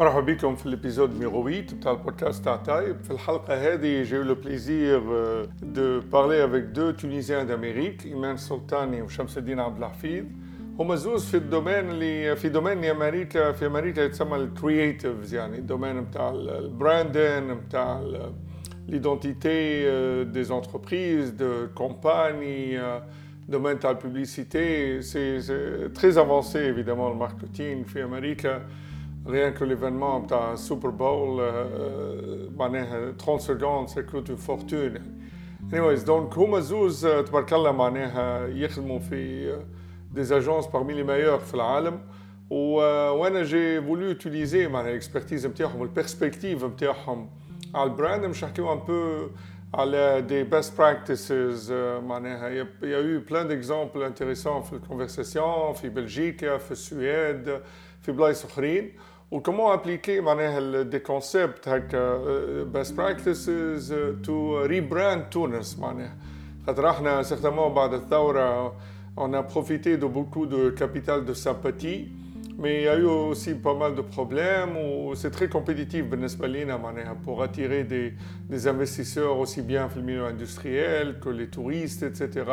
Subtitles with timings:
[0.00, 4.23] مرحبا بكم في الابيزود نيميرو 8 بتاع البودكاست تاع تايب في الحلقة هذه j'ai eu
[4.23, 5.01] le plaisir
[5.61, 10.25] de parler avec deux Tunisiens d'Amérique إيمان سلطاني وشمس الدين عبد الحفيظ
[10.79, 16.29] هما زوز في الدومين اللي في دومين امريكا في امريكا يتسمى الكرييتيفز يعني الدومين بتاع
[16.29, 18.01] البراندين بتاع
[18.89, 19.85] l'identité
[20.37, 21.51] des entreprises de
[21.81, 22.77] compagnies
[23.47, 28.61] domaine de la publicité c'est très avancé évidemment le marketing في امريكا
[29.26, 35.00] rien que l'événement de Super Bowl, euh, 30 secondes, ça coûte une fortune.
[35.72, 39.52] Anyways, donc هما زوز تبارك الله معناها يخدموا في
[40.14, 42.00] des agences parmi les meilleures في العالم
[42.50, 47.30] وانا جي فولو يوتيليزي معناها الاكسبرتيز نتاعهم والبيرسبكتيف نتاعهم
[47.74, 49.28] على البراند مش نحكيو ان بو
[49.74, 51.72] على دي بيست براكتسز
[52.06, 57.60] معناها يا يو بلان ديكزامبل انتريسون في الكونفرساسيون في بلجيكا في السويد
[58.02, 58.92] في بلايص اخرين
[59.30, 62.18] وكمان ابليكي معناها دي كونسيبت هكا
[62.64, 66.16] بيست براكتسز تو ريبراند تونس معناها
[66.66, 68.74] خاطر احنا سيغتامون بعد الثوره
[69.18, 72.08] on a profité de beaucoup de capital de sympathie
[72.58, 76.46] mais il y a eu aussi pas mal de problèmes où c'est très compétitif بالنسبه
[76.46, 78.12] لينا معناها pour attirer des,
[78.50, 82.44] des investisseurs aussi bien في milieu industriel que les touristes etc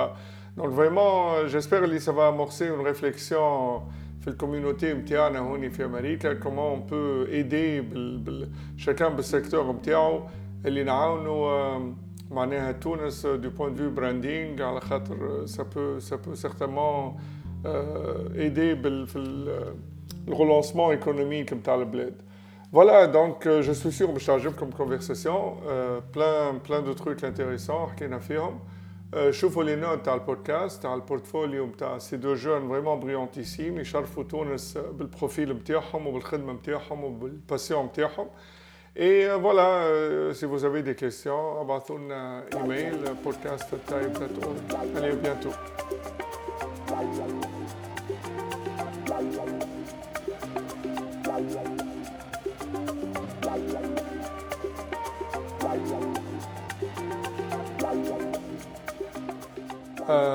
[0.58, 3.82] donc vraiment j'espère que ça va amorcer une réflexion
[4.22, 8.18] في الكوميونيتي نتاعنا هوني في امريكا كومون on peut aider بال...
[8.18, 8.50] بال...
[8.78, 10.22] شكان بالسيكتور نتاعو
[10.66, 11.94] اللي نعاونوا
[12.32, 17.16] معناها تونس دو بوين دو براندينغ على خاطر سا بو سا بو سيغتامون
[17.66, 19.20] ايدي بال في
[20.28, 22.14] الرولونسمون ايكونوميك نتاع البلاد
[22.74, 27.90] Voilà, donc euh, je suis sûr باش تعجبكم conversation, euh, plein plein de trucs intéressants
[27.92, 28.60] حكينا فيهم.
[29.30, 34.78] شوفوا لي نوت تاع البودكاست تاع البورتفوليو نتاع سي دو جون فريمون بريونتيسيم يشرفوا تونس
[34.78, 38.28] بالبروفيل نتاعهم وبالخدمه نتاعهم وبالباسيون نتاعهم
[38.96, 44.58] Et voilà, euh, si vous avez des questions, envoyez-nous un email, podcast.type.org.
[44.96, 45.50] Allez, à bientôt.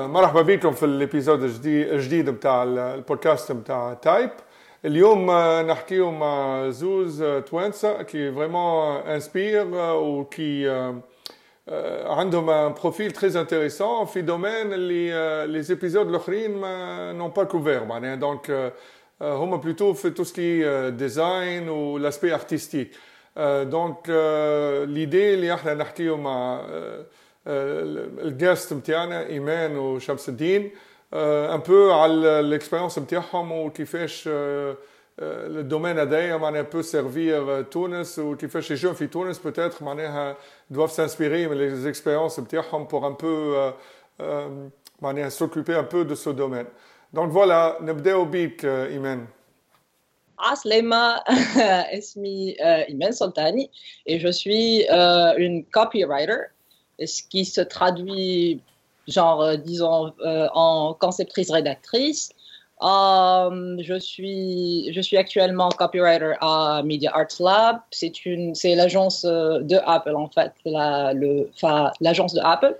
[0.07, 4.29] مرحبا بكم في الابيزود الجديد بتاع البودكاست بتاع تايب
[4.85, 5.31] اليوم
[5.67, 10.69] نحكيو مع زوز توانسة كي فريمون انسبير وكي
[12.05, 18.15] عندهم بروفيل تري انتريسون في دومين اللي لي زيبيزود الاخرين ما نون با كوفير معناها
[18.15, 18.73] دونك
[19.21, 22.91] هما بلوتو في تو سكي ديزاين والاسبي ارتستيك
[23.61, 24.09] دونك
[24.87, 26.61] ليدي اللي احنا نحكيو مع
[27.47, 30.71] الجاست نتاعنا ايمان وشمس الدين
[31.13, 34.29] ان بو على الاكسبيريونس نتاعهم وكيفاش
[35.19, 40.37] الدومين هذايا معناها بو سيرفير تونس وكيفاش لي جون في تونس بوتيتر معناها
[40.69, 43.71] دوف سانسبيري من لي اكسبيريونس نتاعهم بور ان بو
[45.01, 46.65] معناها سوكوبي ان بو دو سو دومين
[47.13, 49.27] دونك فوالا نبداو بيك ايمان
[50.39, 51.15] عسلامة
[51.97, 53.71] اسمي إيمان سلطاني
[54.09, 56.41] et je suis euh, une copywriter
[57.05, 58.61] ce qui se traduit
[59.09, 62.29] genre, euh, disons, euh, en conceptrice-rédactrice.
[62.81, 67.79] Euh, je, suis, je suis actuellement copywriter à Media Arts Lab.
[67.91, 70.53] C'est l'agence de Apple, en fait,
[71.99, 72.75] l'agence de Apple.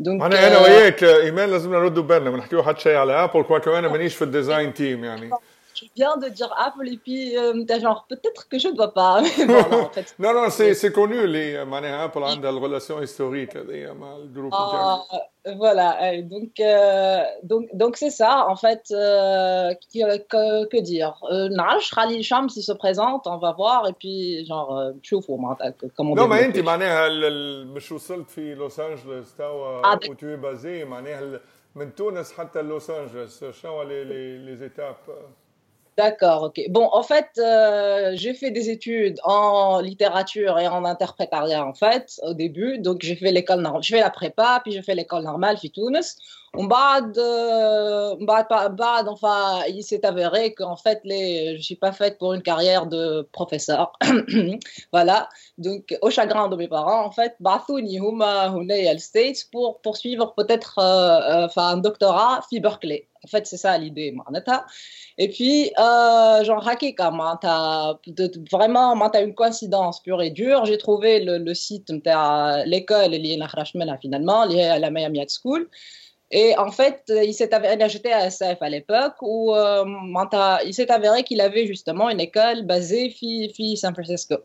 [0.00, 3.78] Donc, أنا أنا وياك إيمان لازم نردوا بالنا ما نحكيو حتى شيء على أبل كواكو
[3.78, 5.30] أنا مانيش في الديزاين تيم يعني
[5.78, 8.94] je viens de dire Apple et puis euh, t'as genre peut-être que je ne dois
[8.94, 9.20] pas.
[9.22, 13.02] Mais bon, non, en fait, non, non, c'est connu, les معناها Apple a une relation
[13.02, 15.88] historique مع الجروب euh, Voilà,
[16.22, 18.82] donc euh, donc donc c'est ça en fait.
[18.92, 19.74] Euh,
[20.30, 21.14] que, que dire
[21.56, 26.14] نعرفش خلي شمس il se présente, on va voir et puis genre نشوفوا معناتها comment.
[26.14, 27.08] Non, mais انت معناها
[27.64, 31.40] مش وصلت في لوس انجلوس توا وتو بازي معناها
[31.74, 35.10] من تونس حتى لوس انجلوس شنو لي لي لي étapes
[35.99, 36.61] D'accord, ok.
[36.69, 42.21] Bon, en fait, euh, j'ai fait des études en littérature et en interprétariat, en fait,
[42.23, 42.79] au début.
[42.79, 45.71] Donc, j'ai fait l'école normale, je fais la prépa, puis j'ai fait l'école normale, puis
[45.71, 46.15] Tunis.
[46.53, 52.17] On bad, euh, bad, enfin, il s'est avéré qu'en fait, les, je suis pas faite
[52.17, 53.91] pour une carrière de professeur.
[54.93, 55.27] voilà.
[55.57, 58.53] Donc, au chagrin de mes parents, en fait, Bathouni, Huma,
[58.99, 63.09] States pour poursuivre peut-être, euh, enfin, un doctorat, fi Berkeley.
[63.23, 64.15] En fait, c'est ça l'idée.
[65.17, 67.11] Et puis, euh, genre, Hakika,
[68.49, 70.65] vraiment, tu une coïncidence pure et dure.
[70.65, 73.13] J'ai trouvé le, le site de l'école,
[74.01, 75.69] finalement, lié à la Miami School.
[76.31, 77.81] Et en fait, il s'est avéré,
[78.13, 79.83] à SF à l'époque, où euh,
[80.65, 84.35] il s'est avéré qu'il avait justement une école basée fi, San Francisco.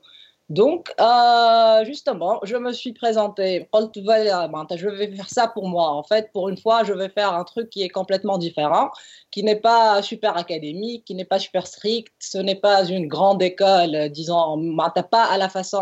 [0.51, 3.67] Donc, euh, justement, je me suis présentée.
[3.73, 5.89] Je vais faire ça pour moi.
[5.91, 8.91] En fait, pour une fois, je vais faire un truc qui est complètement différent,
[9.31, 12.13] qui n'est pas super académique, qui n'est pas super strict.
[12.19, 14.59] Ce n'est pas une grande école, disons,
[15.03, 15.79] pas à la façon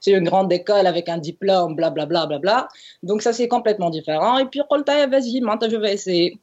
[0.00, 2.26] c'est une grande école avec un diplôme, blablabla.
[2.26, 2.68] Bla, bla, bla,
[3.04, 4.38] Donc, ça, c'est complètement différent.
[4.38, 4.60] Et puis,
[5.06, 6.40] vas-y, je vais essayer.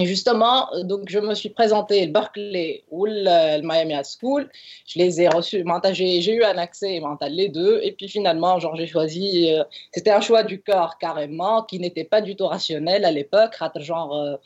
[0.00, 4.50] Et justement, donc je me suis présenté le Berkeley ou le, Miami High School.
[4.86, 5.64] Je les ai reçus.
[5.92, 7.78] J'ai eu un accès mental les deux.
[7.82, 9.52] Et puis finalement, genre j'ai choisi.
[9.54, 9.62] Euh,
[9.92, 13.54] c'était un choix du corps carrément qui n'était pas du tout rationnel à l'époque.
[13.76, 14.36] Genre, euh,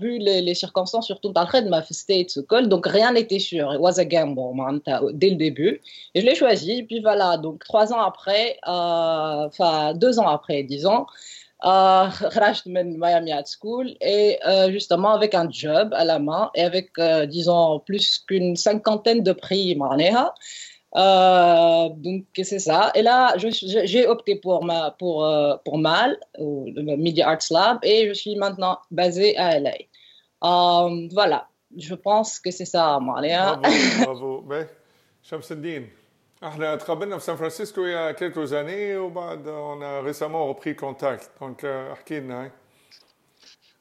[0.00, 3.74] vu les, circonstances, surtout dans le de ma state col, donc rien n'était sûr.
[3.74, 4.80] It was a gamble,
[5.12, 5.82] dès le début.
[6.14, 6.78] Et je l'ai choisi.
[6.78, 7.36] Et puis voilà.
[7.36, 11.04] Donc trois ans après, euh, enfin deux ans après, disons
[11.64, 16.62] euh, à Miami High School et euh, justement avec un job à la main et
[16.62, 20.34] avec, euh, disons, plus qu'une cinquantaine de prix Marneha.
[20.96, 22.92] Euh, donc c'est ça.
[22.94, 25.26] Et là, j'ai opté pour, ma, pour,
[25.64, 29.72] pour MAL, le Media Arts Lab, et je suis maintenant basée à LA.
[30.42, 33.56] voilà, je pense que c'est ça, Marneha.
[33.56, 33.66] Bravo,
[34.04, 34.40] bravo.
[34.42, 34.68] Ben,
[35.22, 35.88] Mais,
[36.43, 40.75] احنا تقابلنا في سان فرانسيسكو il y a quelques années وبعد on a récemment repris
[40.75, 42.51] contact donc احكي لنا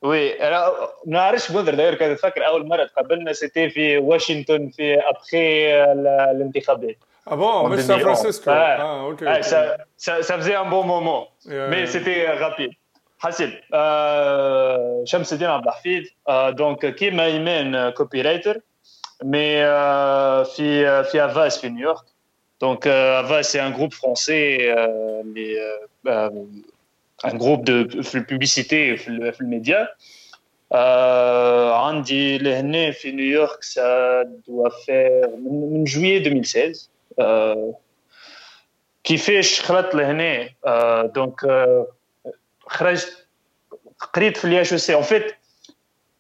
[0.03, 0.69] وي انا
[1.06, 6.97] ما نعرفش منذر داير كان تفكر اول مره تقابلنا سيتي في واشنطن في ابخي الانتخابات
[7.31, 8.50] Ah bon, mais San Francisco.
[8.50, 9.21] Ah, ah ok.
[9.27, 11.29] Ah, ça, ça, ça, faisait un bon moment.
[11.45, 11.87] Yeah, mais yeah.
[11.87, 12.75] c'était rapide.
[13.19, 16.09] حسب euh, شمس الدين عبد الحفيظ
[16.49, 18.61] دونك كيما ايمان كوبي رايتر
[19.25, 19.65] مي
[20.45, 22.05] في في افاس في نيويورك
[22.62, 25.56] Donc, euh, Ava, c'est un groupe français, euh, les,
[26.06, 26.31] euh,
[27.23, 27.85] un groupe de
[28.21, 29.91] publicité, le média.
[30.71, 36.91] Andy Lehne fait New York, ça doit faire en juillet 2016.
[39.05, 40.50] qui fait Shkrat Lehne,
[41.15, 41.45] donc,
[43.99, 45.35] قريت في الاتش سي ان فيت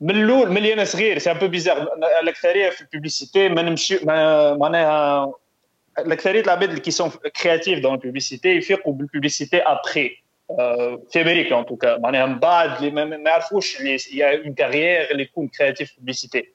[0.00, 1.88] من الاول ملي انا صغير سي ان بو بيزار
[2.22, 3.98] الاكثريه في البوبليسيتي ما نمشي
[4.56, 5.32] معناها
[6.04, 9.62] l'accès de la bête qui sont créatifs dans la publicité, il fait que la publicité
[9.62, 10.12] après,
[10.58, 16.54] euh, février en tout cas, il y a une carrière, les coups créatifs publicité.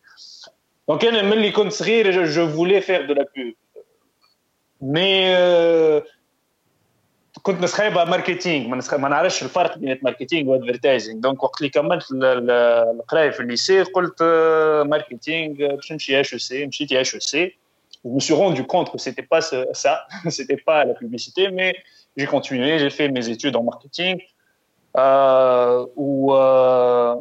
[0.88, 3.54] Donc, je voulais faire de la pub.
[4.82, 6.04] Mais,
[7.42, 8.68] كنت نسخيبها ماركتينغ
[8.98, 14.24] ما نعرفش الفرق بين الماركتينغ والادفرتايزنج دونك وقت اللي كملت القرايه في الليسي قلت
[14.86, 17.56] ماركتينغ باش نمشي اش او سي مشيت اش او سي
[18.08, 21.76] je me suis rendu compte que c'était pas ça, c'était pas la publicité, mais
[22.18, 24.22] j'ai continué, j'ai fait mes études en marketing.
[24.96, 27.16] Euh, où euh,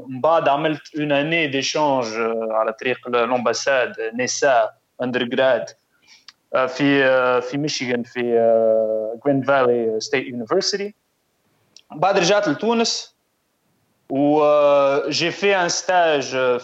[0.93, 5.75] une année d'échange à la l'ambassade NESA undergrad
[6.53, 8.21] في في ميشيغان في
[9.25, 10.93] Grand Valley State University
[11.91, 13.16] بعد رجعت لتونس
[14.10, 16.60] où euh, j'ai fait un stage euh,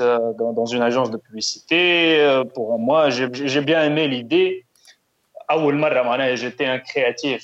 [0.00, 2.18] euh, dans, une agence de publicité.
[2.20, 4.64] Euh, pour moi, j'ai bien aimé l'idée.
[6.34, 7.42] J'étais un créatif,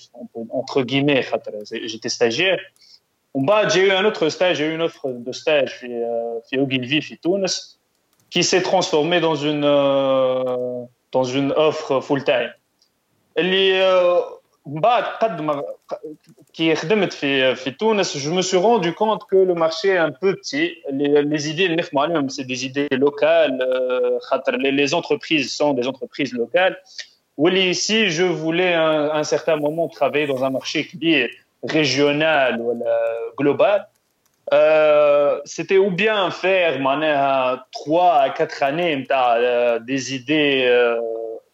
[0.50, 1.26] entre guillemets,
[1.70, 2.58] j'étais stagiaire.
[3.68, 7.20] J'ai eu un autre stage, j'ai eu une offre de stage chez Ogilvy, chez
[8.30, 12.50] qui s'est transformée dans une, dans une offre full-time.
[16.53, 20.11] qui خدمت في في تونس je me suis rendu compte que le marché est un
[20.11, 21.75] peu petit les, les idées
[22.29, 23.59] c'est des idées locales
[24.21, 26.77] خاطر les entreprises sont des entreprises locales
[27.37, 31.29] oui ici je voulais un, un certain moment travailler dans un marché qui est
[31.77, 32.69] régional ou
[33.37, 33.79] global
[34.53, 36.73] euh, c'était ou bien faire
[37.71, 39.07] trois à quatre années
[39.81, 40.99] des idées euh,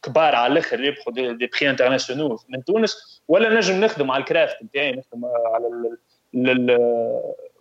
[0.04, 4.64] كبار على الاخر يربحوا دي, دي بري انترناسيونال من تونس ولا نجم نخدم على الكرافت
[4.64, 6.78] نتاعي نخدم على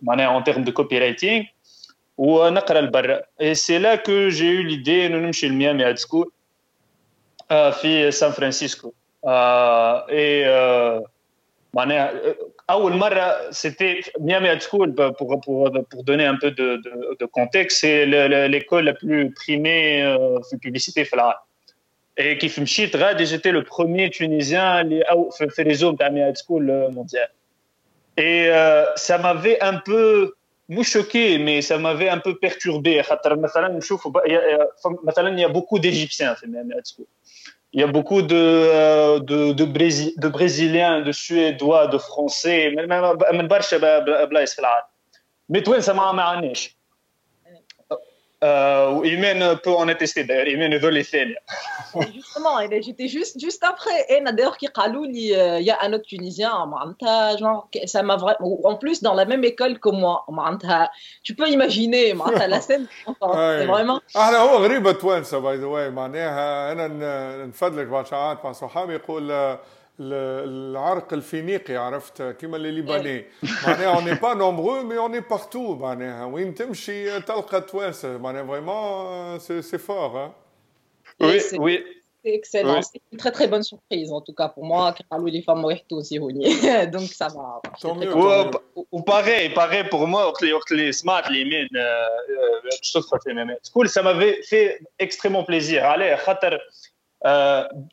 [0.01, 1.43] معناها اون تيرم دو كوبي رايتينغ
[2.17, 6.31] ونقرا لبرا اي سي لا كو جي يو ليدي انه نمشي لميامي هاد سكول
[7.49, 8.93] في سان فرانسيسكو
[9.25, 10.45] اي
[11.73, 12.13] معناها
[12.69, 17.25] اول مره سيتي ميامي هاد سكول pour pour pour donner un peu de de, de
[17.25, 18.05] contexte c'est
[18.53, 20.03] l'école la plus primée
[20.43, 21.39] في الببليسيتي في العالم
[22.16, 24.84] Et qui fait Rad, et j'étais le premier Tunisien à
[25.50, 27.28] faire les hommes à High School mondial.
[28.16, 28.50] Et
[28.94, 30.34] ça m'avait un peu,
[30.68, 32.92] mou choqué, mais ça m'avait un peu perturbé.
[32.92, 32.98] Il
[35.38, 36.36] y a beaucoup d'Égyptiens
[36.84, 37.06] School.
[37.72, 43.48] Il y a beaucoup de, de, de, Brésil, de, Brésiliens, de Suédois, de Français, même
[43.48, 43.80] Barcha
[44.26, 44.56] Blaise
[45.48, 46.40] Mais toi, ça m'a.
[48.43, 51.03] Euh, Imen peut en attester d'ailleurs, Imen est les
[52.13, 56.51] Justement, j'étais juste, juste après, et d'ailleurs, il y a un autre Tunisien,
[57.37, 60.25] genre, ça m'a vraiment, en plus dans la même école que moi,
[61.23, 62.15] tu peux imaginer,
[62.47, 63.99] la scène, c'est vraiment.
[64.15, 69.57] أنا هو غريبة توانسة باي ذا واي معناها أنا نفدلك بعض ساعات مع صحابي يقول
[69.99, 73.25] العرق الفينيقي عرفت كيما اللي ليباني
[73.67, 79.61] معناها اون با نومبرو مي اون بارتو معناها وين تمشي تلقى توانسه معناها فريمون سي
[79.61, 80.31] سي فور
[81.21, 81.83] Oui, oui.
[82.23, 82.77] C'est excellent.
[82.77, 82.83] Oui.
[82.91, 84.93] C'est une très très bonne surprise en tout cas pour moi.
[85.09, 86.19] Carlo les femmes aussi
[86.93, 87.61] Donc ça va.
[87.81, 88.13] Tant mieux.
[88.91, 90.33] Ou pareil, pareil pour moi.
[90.71, 91.67] Les smart, les mines,
[93.73, 93.87] cool.
[93.89, 95.85] Ça m'avait fait extrêmement plaisir.
[95.85, 96.53] Allez, khatar.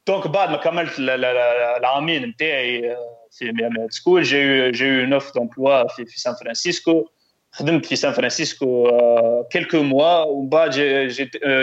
[0.06, 2.96] دونك بعد ما كملت العامين نتاعي
[3.30, 7.08] في ميامي سكول جي جي يو اون اوف دومبلوا في في سان فرانسيسكو
[7.52, 8.90] خدمت في سان فرانسيسكو
[9.50, 11.06] كيلكو موا ومن بعد جي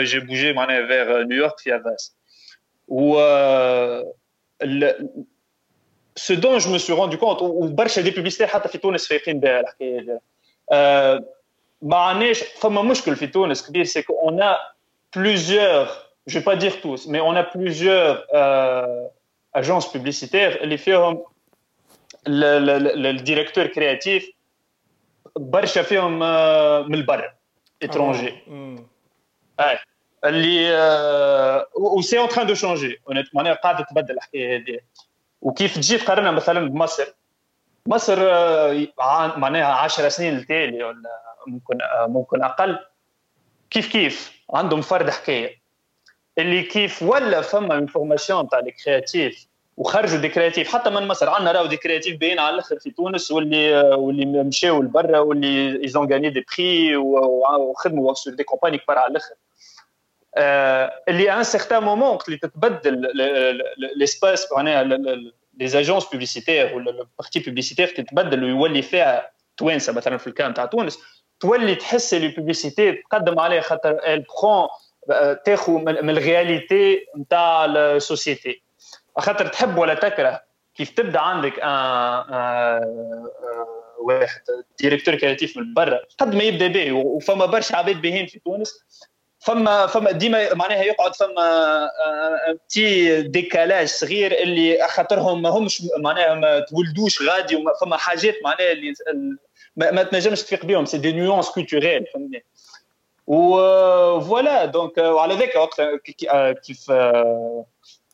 [0.02, 2.16] جي بوجي معناها فيغ نيويورك في افاس
[2.88, 3.20] و
[6.16, 9.60] ce dont je me suis rendu compte وبرشا دي بوبليسيتي حتى في تونس فايقين بها
[9.60, 10.20] الحكايه
[10.72, 11.24] هذه
[11.82, 14.56] ما عندناش فما مشكل في تونس كبير سي اون ا
[15.16, 15.90] plusieurs
[16.26, 19.06] je ne vais pas dire tous, mais on a plusieurs euh,
[19.52, 20.58] agences publicitaires.
[20.62, 21.18] Les firmes,
[22.26, 24.24] le, le, le, directeur créatif,
[25.36, 26.18] برشا فيهم
[26.88, 27.34] من البر
[27.84, 28.32] étranger.
[29.58, 29.78] Ouais.
[30.24, 30.70] اللي
[31.74, 34.78] وسي اون تران دو شونجي اونيتمون قاعده تبدل الحكايه هذه
[35.42, 37.04] وكيف تجي تقارنها مثلا بمصر
[37.86, 38.18] مصر
[39.38, 42.78] معناها 10 سنين التالي ولا ممكن ممكن اقل
[43.70, 45.62] كيف كيف عندهم فرد حكايه
[46.41, 51.65] اللي كيف ولا فما انفورماسيون تاع الكرياتيف وخرجوا دي كرياتيف حتى من مصر عندنا راهو
[51.65, 56.45] دي كرياتيف باين على الأخر في تونس واللي واللي مشاو لبرا واللي ايزون غاني دي
[56.57, 59.35] بري وخدموا سور دي كومباني كبار على الأخر.
[61.09, 63.07] اللي ان سيغتان مومون اللي تتبدل
[63.95, 70.53] ليسباس معناها لي زاجونس بوبليسيتير ولا البارتي بوبليسيتير تتبدل ويولي فيها توانسه مثلا في الكان
[70.53, 70.99] تاع تونس.
[71.39, 74.25] تولي تحس لي بوبليسيتي تقدم عليه خاطر ال
[75.09, 78.61] برون تاخذ من الرياليتي نتاع السوسيتي.
[79.17, 80.41] خاطر تحب ولا تكره
[80.75, 83.27] كيف تبدا عندك ان
[83.99, 84.41] واحد
[84.79, 88.85] ديريكتور كرياتيف من برا قد ما يبدا به وفما برشا عباد باهين في تونس
[89.39, 91.89] فما فما ديما معناها يقعد فما
[92.65, 98.93] بتي ديكالاج صغير اللي خاطرهم ما همش معناها ما تولدوش غادي فما حاجات معناها اللي
[99.75, 102.45] ما, ما تنجمش تفيق بهم سي دي نيونس كولتوريل فهمتني؟
[103.28, 105.82] وفوالا دونك وعلى ذاك وقت
[106.64, 106.90] كيف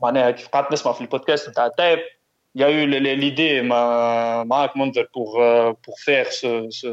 [0.02, 1.98] معناها كيف قعدت نسمع في البودكاست نتاع تايب
[2.54, 3.62] il y a eu l'idée
[4.44, 5.40] معاك منذر pour
[5.82, 6.88] pour faire ce ce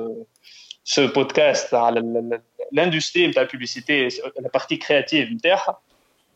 [0.84, 2.00] ce podcast على
[2.72, 5.80] l'industrie نتاع البوبليسيتي la partie créative نتاعها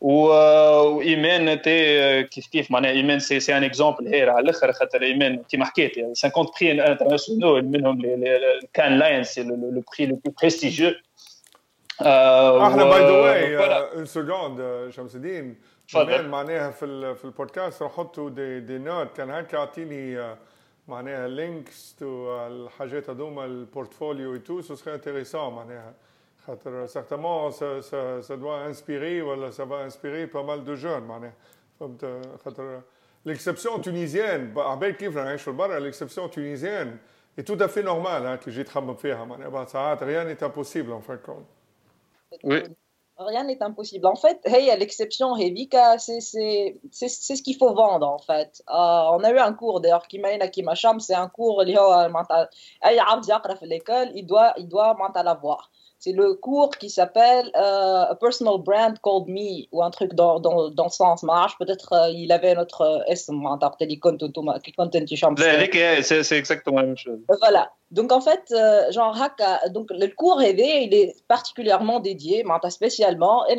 [0.00, 5.42] وايمان تي كيف كيف معناها ايمان سي سي ان اكزومبل هير على الاخر خاطر ايمان
[5.42, 8.02] كيما حكيت يعني 50 بري انترناسيونال منهم
[8.72, 10.94] كان لاينس لو بري لو بلو
[12.01, 15.55] إحنا باي ذا واي اون سكوند شمس الدين.
[15.93, 17.81] كمان معناها في في البودكاست.
[17.81, 19.17] راح احطوا دي, دي نوت.
[19.17, 20.35] كان هيك يعطيني
[20.87, 25.93] معناها لينكس تو الحاجات هذوما البورتفوليو اي تو سو سخي انتريسون معناها.
[26.47, 27.81] خاطر سيغتامون سا
[28.21, 31.33] سا دوا انسبيري ولا سا فا انسبيري با مال دو جون معناها.
[31.79, 32.81] فهمت؟ خاطر
[33.25, 36.97] ليكسبسيون تونيزيان عبال كيف نعيشوا برا ليكسبسيون تونيزيان
[37.37, 39.49] اي تو افي نورمال اللي جيت خمم فيها معناها.
[39.49, 41.45] بعض ساعات ريان ايت امبوسيبل ان فان كونت
[42.43, 42.59] Oui.
[43.19, 44.05] Rien n'est impossible.
[44.05, 48.61] En fait, hey, l'exception Hevika, c'est ce qu'il faut vendre, en fait.
[48.69, 50.63] Euh, on a eu un cours, d'ailleurs, qui m'a qui
[50.99, 51.63] c'est un cours,
[54.13, 54.93] il doit, il doit
[55.23, 55.71] l'avoir.
[55.99, 60.39] C'est le cours qui s'appelle euh, A Personal Brand Called Me, ou un truc dans,
[60.39, 61.23] dans, dans ce sens.
[61.23, 63.29] Marche, peut-être euh, il avait notre S,
[66.01, 67.19] c'est exactement la même chose.
[67.39, 67.71] Voilà.
[67.89, 69.15] Donc en fait, euh, genre
[69.71, 73.55] donc le cours rêvé, il est particulièrement dédié, spécialement, et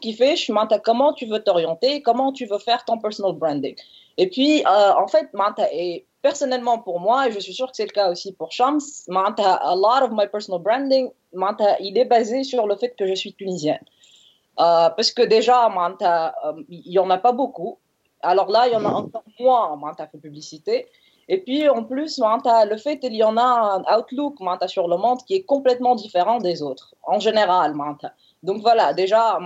[0.00, 0.36] qui fait
[0.82, 3.76] comment tu veux t'orienter, comment tu veux faire ton personal branding?
[4.16, 5.28] Et puis euh, en fait,
[5.72, 8.80] et personnellement pour moi, et je suis sûr que c'est le cas aussi pour Shams,
[9.10, 11.10] a lot of my personal branding,
[11.80, 13.84] il est basé sur le fait que je suis tunisienne.
[14.60, 15.68] Euh, parce que déjà,
[16.68, 17.78] il n'y en a pas beaucoup.
[18.20, 20.86] Alors là, il y en a encore moins en publicité.
[21.28, 24.36] Et puis en plus, le fait qu'il y en a un outlook
[24.66, 27.74] sur le monde qui est complètement différent des autres, en général.
[28.42, 29.38] Donc voilà, déjà,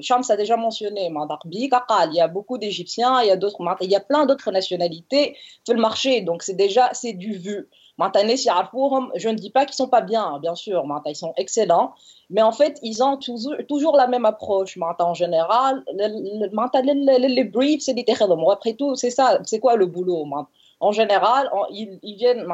[0.00, 3.96] Shams a déjà mentionné, il y a beaucoup d'Égyptiens, il y a d'autres, il y
[3.96, 7.68] a plein d'autres nationalités sur le marché, donc c'est déjà c'est du vu.
[7.98, 11.94] Je ne dis pas qu'ils sont pas bien, bien sûr, ils sont excellents,
[12.28, 14.78] mais en fait, ils ont toujours, toujours la même approche.
[14.80, 18.04] En général, les briefs, c'est des
[18.50, 20.26] Après tout, c'est ça, c'est quoi le boulot
[20.80, 22.46] En général, ils, viennent,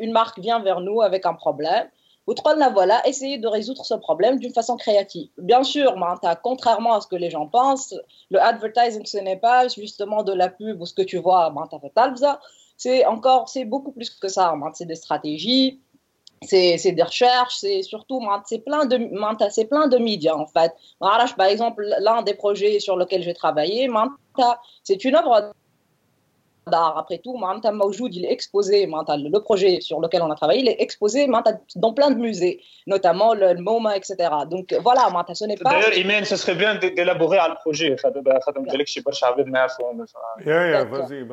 [0.00, 1.88] une marque vient vers nous avec un problème.
[2.26, 5.28] Voilà, essayer de résoudre ce problème d'une façon créative.
[5.38, 5.94] Bien sûr,
[6.42, 7.94] contrairement à ce que les gens pensent,
[8.30, 11.52] le advertising, ce n'est pas justement de la pub ou ce que tu vois,
[12.76, 14.54] c'est encore, c'est beaucoup plus que ça.
[14.74, 15.80] C'est des stratégies,
[16.42, 18.96] c'est des recherches, c'est surtout, c'est plein de,
[19.64, 20.72] plein de médias en fait.
[20.98, 23.88] Par exemple, l'un des projets sur lequel j'ai travaillé,
[24.82, 25.52] c'est une œuvre.
[26.72, 27.38] Après tout,
[28.10, 31.28] il est exposé, le projet sur lequel on a travaillé, il est exposé
[31.76, 34.16] dans plein de musées, notamment le MoMA, etc.
[34.50, 35.70] Donc voilà, ce n'est pas.
[35.70, 37.96] D'ailleurs, Imen, ce serait bien d'élaborer le projet.
[40.84, 41.26] Vas-y,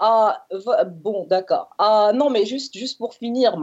[0.00, 0.42] ah,
[0.86, 1.70] bon, d'accord.
[1.78, 3.56] Ah, non, mais juste, juste pour finir,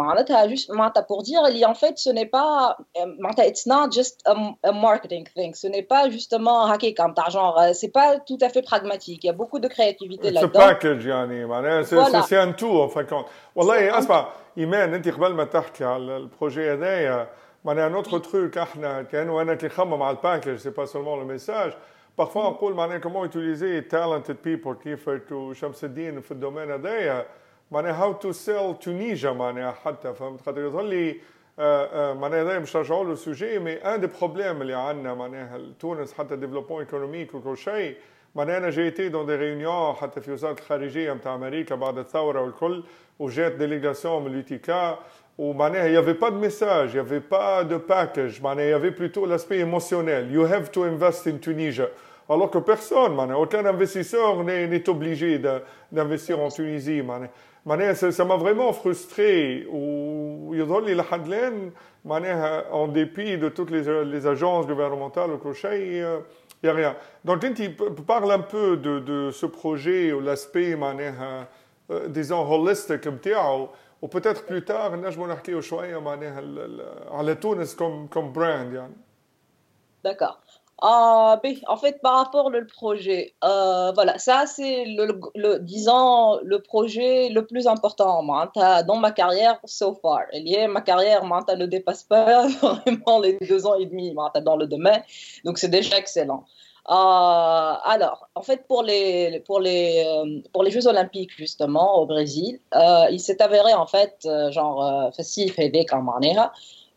[0.50, 0.72] juste,
[1.08, 5.54] pour dire, en fait, ce n'est pas, euh, it's not just a, marketing thing.
[5.54, 9.24] Ce n'est pas justement hacker comme genre, euh, c'est pas tout à fait pragmatique.
[9.24, 10.60] Il y a beaucoup de créativité là-dedans.
[10.60, 13.28] C'est package, يعني معناها c'est un tout en fin de compte.
[13.56, 17.30] والله اسمع ايمان انت قبل ما تحكي على البروجي هذايا
[17.66, 21.74] معناها نوتر تروك احنا كانوا انا كي نخمم على الباكج سي با سولمون لو ميساج
[22.21, 25.11] On parle معناها comment utiliser talented people كيف
[25.53, 27.27] شمس الدين في الدومين هذايا
[27.71, 31.21] معناها how to sell Tunisia معناها حتى فهمت خاطر يظهر لي
[32.15, 36.37] معناها هذايا مش رجعوا له السوجي مي ان دي بروبليم اللي عندنا معناها تونس حتى
[36.37, 37.97] ديفلوبمون ايكونوميك وكل شيء
[38.35, 42.85] معناها أنا جيتي دون دي ريونيون حتى في وزاره الخارجيه نتاع أمريكا بعد الثوره والكل
[43.19, 44.99] وجات ديليغاسيون من اليوتيكا
[45.39, 48.71] ومعناها il n'y avait pas de message, il n'y avait pas de package, معناها il
[48.71, 50.33] y avait plutôt l'aspect émotionnel.
[50.33, 51.89] You have to invest in Tunisia.
[52.29, 55.41] Alors que personne, aucun investisseur n'est obligé
[55.91, 57.03] d'investir en Tunisie.
[57.95, 59.67] ça m'a vraiment frustré.
[62.11, 65.31] En dépit de toutes les, agences gouvernementales,
[65.73, 66.19] il
[66.63, 66.97] n'y a rien.
[67.25, 67.71] Donc, tu
[68.07, 70.77] parle un peu de, ce projet, l'aspect,
[71.91, 73.09] euh, disons, holistique,
[74.03, 75.25] ou peut-être plus tard, je vais
[77.77, 78.91] comme, comme brand.
[80.05, 80.41] D'accord.
[80.81, 85.59] Ah, en fait, par rapport au projet, euh, voilà, ça c'est le, le,
[86.45, 90.21] le projet le plus important dans ma carrière so far.
[90.69, 94.15] ma carrière ne dépasse pas vraiment les deux ans et demi
[94.45, 95.03] dans le domaine,
[95.45, 96.45] donc c'est déjà excellent.
[96.89, 102.07] Euh, alors, en fait, pour les, pour, les, euh, pour les Jeux Olympiques, justement, au
[102.07, 102.61] Brésil,
[103.11, 106.09] il s'est avéré, en fait, genre, facile, fait comme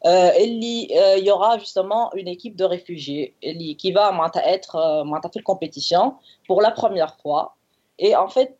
[0.04, 3.36] il euh, y aura justement une équipe de réfugiés
[3.76, 4.12] qui va
[4.46, 6.16] être euh, fait compétition
[6.48, 7.56] pour la première fois.
[8.04, 8.58] Et en fait,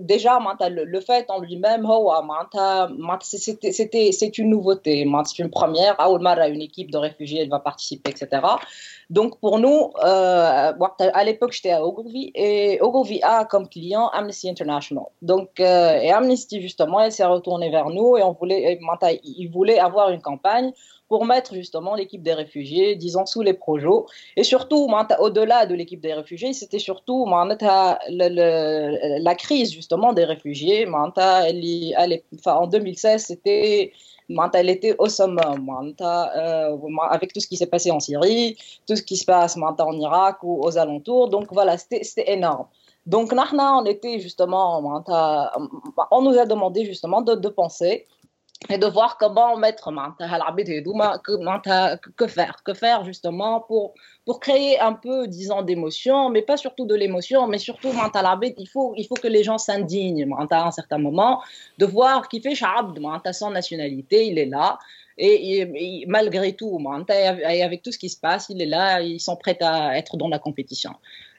[0.00, 1.86] déjà, le fait en lui-même,
[4.12, 5.06] c'est une nouveauté.
[5.24, 5.96] C'est une première.
[6.00, 8.42] une équipe de réfugiés elle va participer, etc.
[9.08, 10.72] Donc, pour nous, euh,
[11.14, 15.04] à l'époque, j'étais à Ogilvy et Ogilvy a comme client Amnesty International.
[15.22, 18.80] Donc, euh, et Amnesty, justement, elle s'est retournée vers nous et on voulait,
[19.22, 20.72] il voulait avoir une campagne
[21.08, 23.88] pour mettre justement l'équipe des réfugiés, disons, sous les projets.
[24.36, 30.86] Et surtout, au-delà de l'équipe des réfugiés, c'était surtout la crise justement des réfugiés.
[30.86, 33.92] En 2016, c'était
[34.52, 36.76] elle était au summum euh,
[37.10, 40.38] avec tout ce qui s'est passé en Syrie, tout ce qui se passe en Irak
[40.42, 41.28] ou aux alentours.
[41.28, 42.66] Donc voilà, c'était énorme.
[43.06, 45.02] Donc, on était justement,
[46.10, 48.06] on nous a demandé justement de penser
[48.68, 49.92] et de voir comment mettre
[52.16, 53.94] que faire que faire justement pour
[54.24, 58.94] pour créer un peu disons d'émotion mais pas surtout de l'émotion mais surtout il faut
[58.96, 61.40] il faut que les gens s'indignent à un certain moment
[61.78, 62.98] de voir qu'il fait Shabd
[63.32, 64.78] son nationalité il est là
[65.20, 69.58] et, malgré tout avec tout ce qui se passe il est là ils sont prêts
[69.62, 70.92] à être dans la compétition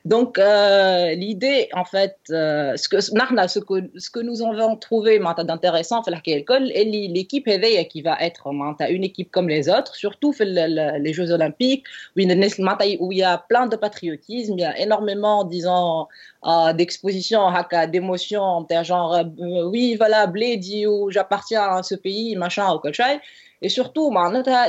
[0.06, 6.02] donc, euh, l'idée, en fait, euh, ce, que, ce, ce que nous avons trouvé d'intéressant,
[6.04, 7.50] c'est l'équipe
[7.90, 8.48] qui va être
[8.90, 11.84] une équipe comme les autres, surtout les Jeux Olympiques,
[12.16, 16.08] où il y a plein de patriotisme, il y a énormément, disons,
[16.46, 17.52] euh, d'expositions,
[17.92, 23.20] d'émotions, genre, oui, voilà, Blé dit, j'appartiens à ce pays, machin, ou quelque chose
[23.65, 24.11] et surtout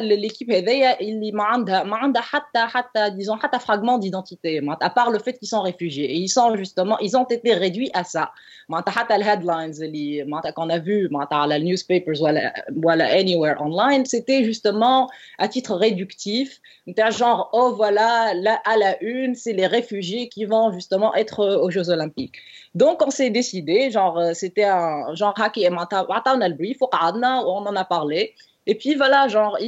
[0.02, 5.20] l'équipe اللي ما عندها ما عندها حتى حتى disons حتى fragment d'identité à part le
[5.20, 8.32] fait qu'ils sont réfugiés et ils sont justement ils ont été réduits à ça
[8.70, 14.06] معناتها حتى الهيدلاينز اللي معناتها qu'on a vu معناتها على newspapers ولا ولا anywhere online
[14.06, 16.62] c'était justement à titre réductif
[17.10, 21.72] genre oh voilà là à la une c'est les réfugiés qui vont justement être aux
[21.76, 22.38] Jeux Olympiques
[22.76, 27.76] donc on s'est décidé genre c'était un genre هاكي معناتها عطاونا البريف وقعدنا on en
[27.76, 28.34] a parlé
[28.67, 29.59] et puis voilà, genre,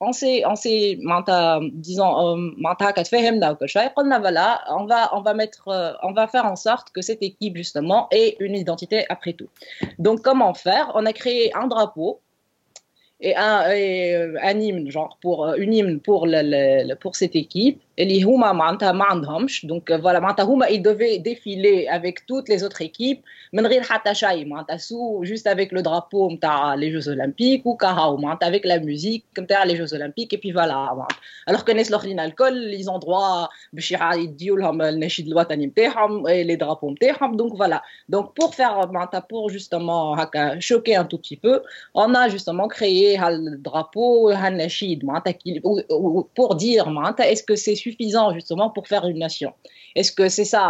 [0.00, 0.98] on s'est, on s'est,
[1.72, 2.38] disons,
[4.20, 7.56] voilà, on va, on va mettre, euh, on va faire en sorte que cette équipe
[7.56, 9.48] justement ait une identité après tout.
[9.98, 10.92] Donc comment faire?
[10.94, 12.20] On a créé un drapeau
[13.20, 17.36] et un, et euh, un hymne, genre pour euh, une hymne pour le, pour cette
[17.36, 22.49] équipe اللي هما معناتها ما عندهمش دونك فوالا معناتها هما ils devaient défiler avec toutes
[22.49, 23.21] les autres équipes
[23.53, 28.17] من غير حتى شيء معناتها سو juste avec le drapeau نتاع les Jeux Olympiques وكهو
[28.17, 31.07] معناتها avec la musique نتاع les Jeux Olympiques et puis voilà
[31.49, 36.43] alors que الناس الاخرين الكل ils ont droit باش يديو لهم النشيد الوطني نتاعهم et
[36.43, 37.81] les drapeaux نتاعهم donc voilà
[38.15, 41.61] donc pour faire معناتها pour justement هكا choquer un tout petit peu
[41.97, 45.33] on a justement créé هالدرابو هالنشيد معناتها
[46.39, 49.52] pour dire معناتها est-ce que c'est suffisant justement pour faire une nation.
[49.94, 50.64] Est-ce que c'est ça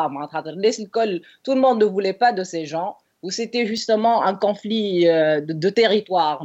[1.45, 5.41] Tout le monde ne voulait pas de ces gens ou c'était justement un conflit euh,
[5.41, 6.45] de, de territoire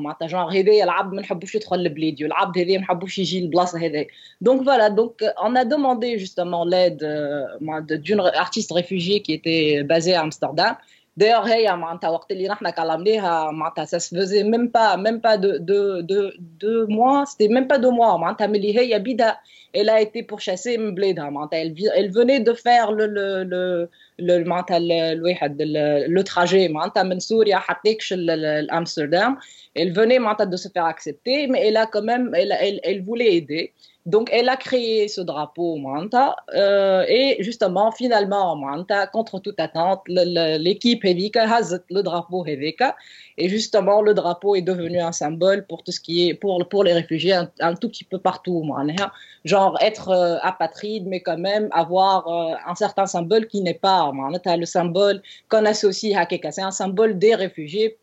[4.41, 4.89] donc voilà.
[4.89, 10.21] Donc euh, on a demandé justement l'aide euh, d'une artiste réfugiée qui était basée à
[10.21, 10.75] Amsterdam
[11.19, 11.45] D'ailleurs,
[13.85, 17.77] ça se faisait même pas, même pas de deux de, de mois, c'était même pas
[17.77, 18.17] deux mois.
[19.73, 26.23] Elle a été pourchassée, elle, elle venait de faire le, le, le, le, le, le
[26.23, 26.69] trajet
[28.69, 29.37] Amsterdam.
[29.75, 33.35] Elle venait de se faire accepter, mais elle a quand même, elle, elle, elle voulait
[33.35, 33.73] aider.
[34.09, 40.01] Donc, elle a créé ce drapeau Manta euh, et justement, finalement, Manta, contre toute attente,
[40.07, 42.95] l'équipe Hevika a le drapeau Hevika
[43.37, 46.83] et justement, le drapeau est devenu un symbole pour tout ce qui est pour, pour
[46.83, 48.67] les réfugiés un, tout petit peu partout.
[49.45, 54.11] Genre être euh, apatride, mais quand même avoir euh, un certain symbole qui n'est pas
[54.11, 56.51] le symbole qu'on associe à Keka.
[56.51, 57.99] C'est un symbole des réfugiés.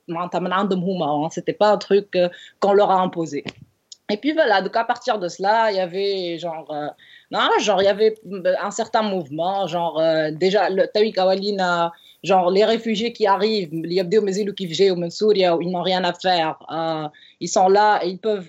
[1.30, 2.16] C'était pas un truc
[2.60, 3.42] qu'on leur a imposé.
[4.08, 6.86] Et puis voilà, donc à partir de cela, il y avait genre, euh,
[7.32, 11.90] non, genre il y avait euh, un certain mouvement, genre euh, déjà le Tawi Kawalina,
[12.22, 14.18] genre les réfugiés qui arrivent, il y a des
[14.54, 14.96] qui au
[15.60, 16.56] ils n'ont rien à faire,
[17.40, 18.48] ils sont là et ils peuvent,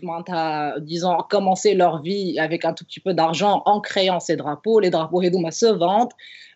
[0.81, 4.79] disons, commencer leur vie avec un tout petit peu d'argent en créant ces drapeaux.
[4.79, 6.13] Les drapeaux Hedouma se vendent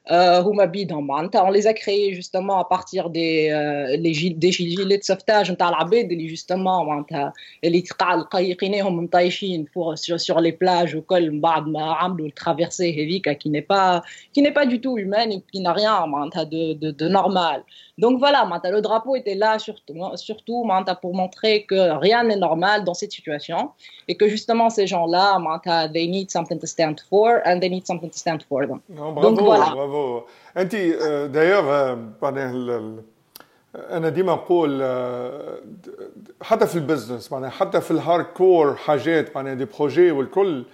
[0.10, 0.42] euh,
[0.86, 1.02] dans
[1.46, 5.56] On les a créés justement à partir des, euh, les gil des gilets de sauvetage,
[6.28, 7.06] justement,
[10.18, 10.98] sur les plages,
[12.36, 14.02] traversée qui n'est pas,
[14.34, 16.08] qui n'est pas du tout humaine et qui n'a rien
[16.46, 17.64] de, de, de, normal.
[18.00, 20.68] Donc voilà, le drapeau était là surtout, surtout
[21.02, 23.70] pour montrer que rien n'est normal dans cette situation
[24.08, 25.40] et que justement ces gens-là,
[25.94, 28.80] they need something to stand for and they need something to stand for them.
[28.90, 29.70] Non, bravo, Donc voilà.
[29.76, 29.91] Bravo.
[29.92, 30.26] برافو
[30.58, 30.76] انت
[31.34, 31.96] دايوغ
[33.76, 34.82] أنا ديما نقول
[36.42, 40.66] حتى في البزنس معناها حتى في الهارد كور حاجات معناها دي بروجي والكل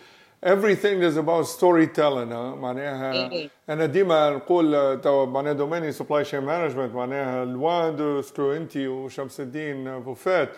[0.45, 3.29] everything is about storytelling معناها
[3.69, 9.39] أنا ديما نقول تو معناها دوميني سبلاي شين مانجمنت معناها لوان دو سكو انت وشمس
[9.39, 10.49] الدين بوفات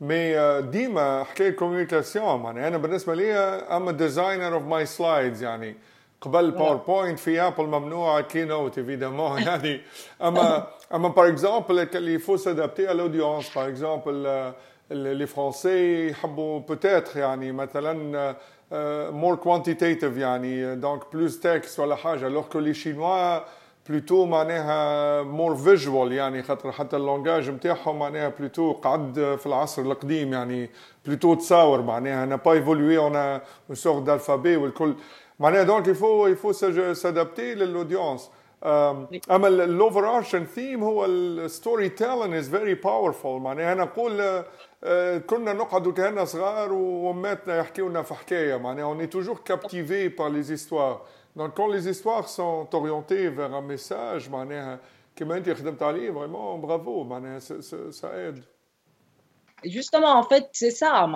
[0.00, 5.76] مي ديما حكاية كوميونيكاسيون معناها أنا بالنسبة لي ام ديزاينر اوف ماي سلايدز يعني.
[6.20, 9.80] قبل باوربوينت في ابل ممنوع كينوت ايفيدامون يعني
[10.22, 14.52] أما أما باغ اكزومبل اللي فو سادابتي ا لوديونس باغ اكزومبل
[14.90, 18.34] لي فرونسي يحبوا بوتيتر يعني مثلا
[19.10, 22.26] مور كوانتيتيف يعني دونك بلوس تكست ولا حاجة.
[22.26, 23.40] الوغ كو لي شينوا
[23.88, 30.32] بلوتو معناها مور فيجوال يعني خاطر حتى اللونجاج نتاعهم معناها بلوتو قعد في العصر القديم
[30.32, 30.70] يعني
[31.06, 32.24] بلوتو تصاور معناها.
[32.24, 33.40] أنا با ايفولوي اون
[33.72, 34.94] سورت دالفابي والكل.
[35.39, 36.51] معناها دونك يفو يفو
[36.93, 38.29] سادابتي للاودينس
[39.31, 44.43] اما الاوفر ارشن ثيم هو الستوري تيلين از فيري باورفول معناها انا نقول
[45.19, 50.43] كنا نقعدوا كهنا صغار واماتنا يحكيوا لنا في حكايه معناها اوني توجور كابتيفي بار لي
[50.43, 51.01] زيستوار
[51.35, 54.79] دونك كون لي زيستوار سون اورينتي فيغ ان ميساج معناها
[55.15, 58.43] كيما انت خدمت عليه فريمون برافو معناها سا ايد
[59.64, 61.08] Justement, en fait, c'est ça,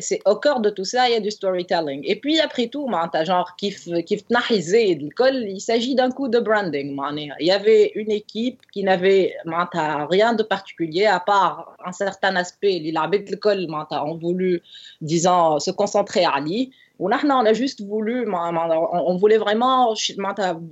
[0.00, 2.00] c'est au cœur de tout ça, il y a du storytelling.
[2.04, 2.88] Et puis après tout,
[3.24, 6.98] genre, il s'agit d'un coup de branding.
[7.38, 9.34] Il y avait une équipe qui n'avait
[10.08, 12.78] rien de particulier à part un certain aspect.
[12.78, 12.92] Les
[14.04, 14.62] ont voulu,
[15.02, 16.72] disons, se concentrer à lui.
[16.98, 19.94] On a juste voulu, on voulait vraiment,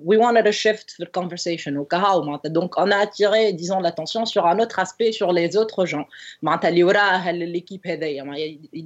[0.04, 4.78] we wanted a shift the conversation Donc, on a attiré, disons, l'attention sur un autre
[4.78, 6.06] aspect, sur les autres gens.
[6.42, 7.87] L'équipe,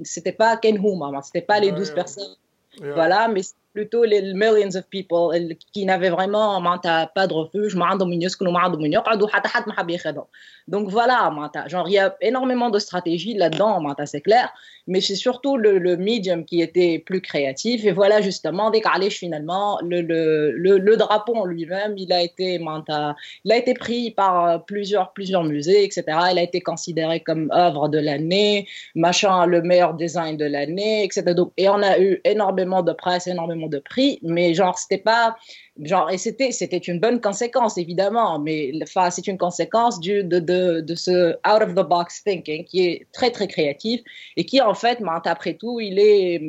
[0.03, 2.35] c'était pas Ken Huma, c'était pas les 12 personnes.
[2.81, 3.41] Voilà, mais
[3.73, 7.75] plutôt les millions of people qui n'avaient vraiment pas de refuge,
[10.69, 11.33] donc voilà,
[11.67, 14.53] genre il y a énormément de stratégies là-dedans, c'est clair,
[14.85, 17.85] mais c'est surtout le, le, medium qui était plus créatif.
[17.85, 23.51] Et voilà justement, dès finalement, le, le, le, drapeau en lui-même, il a été, il
[23.51, 26.03] a été pris par plusieurs, plusieurs musées, etc.
[26.31, 31.33] Il a été considéré comme œuvre de l'année, machin, le meilleur design de l'année, etc.
[31.33, 35.35] Donc, et on a eu énormément de presse, énormément de prix, mais genre c'était pas
[35.83, 38.71] genre, et c'était, c'était une bonne conséquence, évidemment, mais
[39.11, 43.07] c'est une conséquence du, de, de, de, ce out of the box thinking qui est
[43.13, 44.01] très, très créatif
[44.37, 46.41] et qui, en fait, après tout, il est,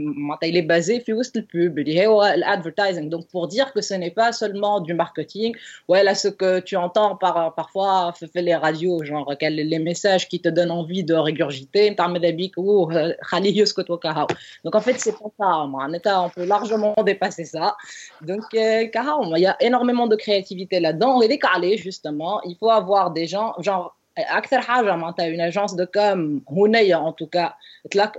[0.43, 3.09] il est basé sur le pub, l'advertising.
[3.09, 5.55] Donc, pour dire que ce n'est pas seulement du marketing,
[5.89, 10.41] ouais, là, ce que tu entends par, parfois, fait les radios, genre, les messages qui
[10.41, 11.95] te donnent envie de régurgiter, euh,
[14.65, 17.77] donc, en fait, c'est pas ça, on peut largement dépasser ça.
[18.23, 18.87] Donc, euh,
[19.36, 21.22] il y a énormément de créativité là-dedans.
[21.22, 25.86] Et calé, justement, il faut avoir des gens, genre, أكثر حاجة معناتها une agence de
[25.86, 27.54] com هنية en tout cas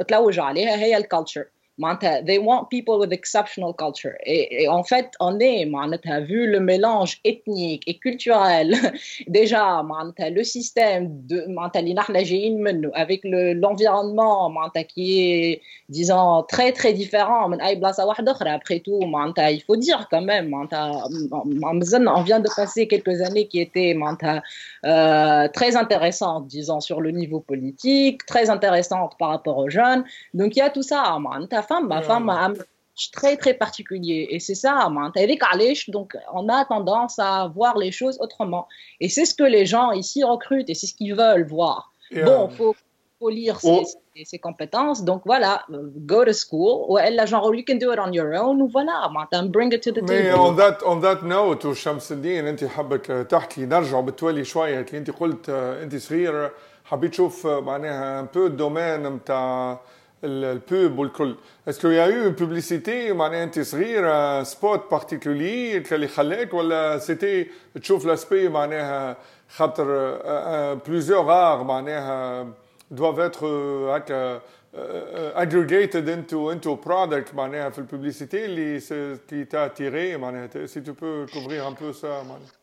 [0.08, 1.44] تلوج عليها هي الكالتشر
[2.25, 4.15] they want people with exceptional culture.
[4.25, 5.65] Et, en fait, on est,
[6.21, 8.75] vu le mélange ethnique et culturel,
[9.27, 9.83] déjà,
[10.19, 11.45] le système de
[12.93, 14.51] avec l'environnement
[14.87, 17.51] qui est, disons, très très différent.
[17.51, 23.95] Après tout, il faut dire quand même, on vient de passer quelques années qui étaient
[24.85, 30.03] euh, très intéressantes, disons, sur le niveau politique, très intéressantes par rapport aux jeunes.
[30.33, 31.01] Donc il y a tout ça
[31.70, 32.54] femme, ma femme a un
[33.12, 34.28] très très particulier.
[34.30, 34.90] Et c'est ça,
[35.88, 38.66] donc on a tendance à voir les choses autrement.
[39.00, 41.92] Et c'est ce que les gens ici recrutent et c'est ce qu'ils veulent voir.
[42.12, 42.74] Bon, il faut,
[43.18, 43.82] faut, lire oh.
[44.24, 45.02] ses, compétences.
[45.02, 46.86] Donc voilà, go to school.
[46.88, 48.62] Ou elle, genre, you can do it on your own.
[48.62, 49.10] Ou voilà,
[49.48, 50.38] bring it to the table.
[50.38, 55.48] on that, on that note, وشمس الدين انت حابك تحكي نرجع بتولي شويه انت قلت
[55.48, 56.50] انت صغير
[56.84, 59.80] حبيت تشوف معناها ان بو الدومين نتاع
[60.24, 61.36] البوب والكل
[61.68, 67.46] اسكو يا يو بوبليسيتي معناها انت صغير سبوت بارتيكولي اللي خلاك ولا سيتي
[67.82, 69.16] تشوف لاسبي معناها
[69.56, 69.84] خاطر
[70.74, 72.46] بليزيور ار معناها
[72.94, 74.40] doivent être هكا
[75.34, 78.80] aggregated into into product معناها في البوبليسيتي اللي
[79.28, 82.56] qui t'a attiré معناها si tu peux couvrir un peu ça معناها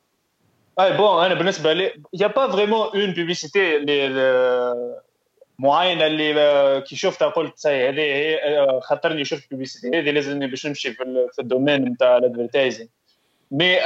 [0.80, 4.74] Ouais, bon, انا بالنسبه لي il y a pas vraiment une publicité les, les
[5.59, 11.29] معينه اللي كي شفتها قلت سي هذه خاطرني شفت بيبليسيتي هذه لازم باش نمشي في,
[11.33, 12.89] في الدومين نتاع الادفرتايزنج
[13.51, 13.79] مي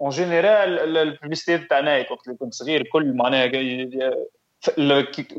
[0.00, 3.46] اون جينيرال الببليسيتي تاع نايك وقت اللي كنت صغير كل معناها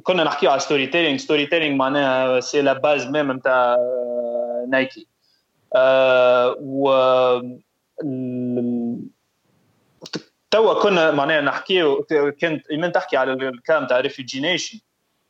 [0.04, 3.78] كنا نحكيو على ستوري تيلينغ ستوري تيلينغ معناها سي لا باز ميم نتاع
[4.69, 5.08] نايكي.
[6.60, 6.89] و
[10.51, 12.03] توا كنا معناها نحكيو
[12.41, 14.79] كنت ايمن تحكي على الكلام تاع ريفيجي نيشن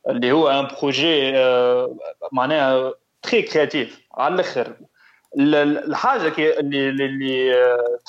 [0.08, 1.32] اللي هو ان بروجي
[2.32, 4.76] معناها تري كرياتيف على الأخر.
[5.38, 7.52] الحاجة كي اللي اللي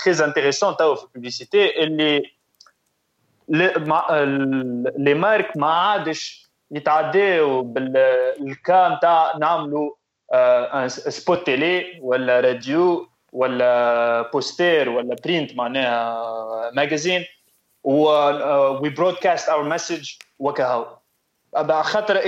[0.03, 2.23] تري انتريسون توا في الببليسيتي اللي
[4.97, 9.91] لي مارك ما عادش يتعداو بالكام تاع نعملوا
[10.87, 17.25] سبوت تيلي ولا راديو ولا بوستير ولا برينت معناها ماجازين
[17.83, 18.03] و
[18.81, 20.97] وي برودكاست اور مسج وكهو.
[21.81, 22.21] خاطر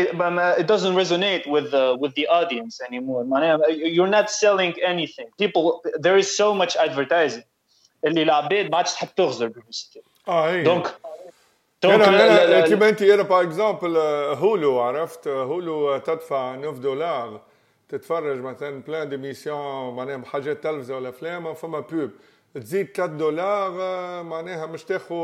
[0.58, 3.24] it doesn't resonate with the with the audience anymore.
[3.24, 5.28] معناها you're not selling anything.
[5.42, 7.44] People there is so much advertising.
[8.06, 10.96] اللي العباد ما عادش تحب تغزر بالبوستير آه اي دونك
[11.84, 12.04] دونك
[12.68, 13.98] كيما أنت أنا باغ اكزومبل
[14.38, 17.42] هولو عرفت؟ هولو تدفع 9 دولار.
[17.90, 22.12] تتفرج مثلا بلان ديميسيون معناها بحاجات تلفزة ولا أفلام فما بوب
[22.56, 23.72] تزيد 3 دولار
[24.24, 25.16] معناها مش تاخذ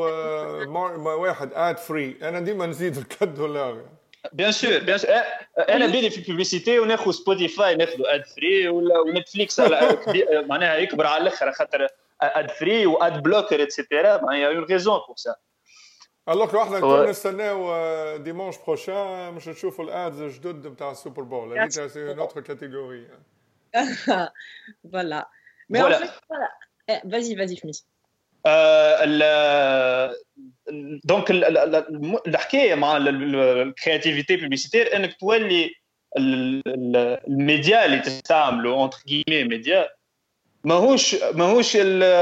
[1.06, 3.86] واحد اد فري أنا ديما نزيد 3 دولار.
[4.34, 5.12] بيان سور بيان سور
[5.70, 9.60] أنا بالي في الببليسيتي وناخذ سبوتيفاي ناخذ اد فري ولا ونتفليكس
[10.50, 11.88] معناها يكبر على الأخر خاطر
[12.22, 15.36] اد فري واد بلوكر اتسيتيرا معناها اون ريزون بور سا
[16.30, 22.14] الوغ إحنا نكون نستناو ديمونش بروشان باش نشوفوا الادز جدد نتاع السوبر بول هذيك سي
[22.14, 23.08] نوتر كاتيجوري
[24.92, 25.30] فوالا
[25.70, 26.10] مي فوالا
[27.12, 27.88] فازي فازي فميس
[31.04, 31.32] دونك
[32.28, 35.76] الحكاية مع الكرياتيفيتي بوبليسيتير انك تولي
[36.18, 39.90] الميديا اللي تستعمله اونتر كيمي ميديا
[40.66, 41.78] ماهوش ماهوش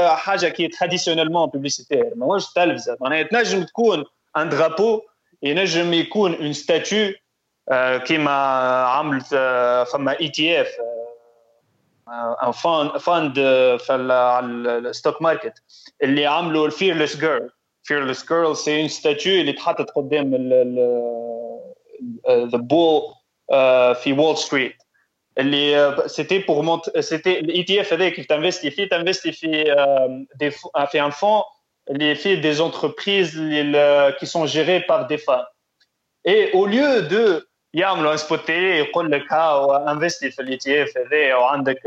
[0.08, 2.96] حاجة كي تراديسيونيلمون بوبليسيتير ماهوش تلفزة.
[3.00, 4.04] معناها تنجم تكون
[4.36, 5.02] ان درابو
[5.42, 7.12] ينجم يكون اون ستاتيو
[8.06, 8.30] كيما
[8.86, 9.26] عملت
[9.92, 10.68] فما اي تي اف
[12.42, 12.98] ان فاند
[13.76, 15.62] فاند على الستوك ماركت
[16.02, 17.50] اللي عملوا الفيرلس جيرل
[17.82, 20.34] فيرلس جيرل سي اون ستاتيو اللي تحطت قدام
[22.28, 23.02] ذا بول
[23.94, 24.83] في وول ستريت
[25.37, 29.63] اللي سيتي بور مونت سيتي الاي تي اف هذاك كيف تنفستي فيه تنفستي في
[30.35, 30.51] دي
[30.91, 31.41] في ان فون
[31.89, 33.39] اللي فيه دي انتربريز
[34.19, 35.47] qui sont gérées par des femmes
[36.25, 40.83] et au lieu de يعملوا ان سبوت تيلي يقول لك هاو انفستي في الاي تي
[40.83, 41.81] اف هذا وعندك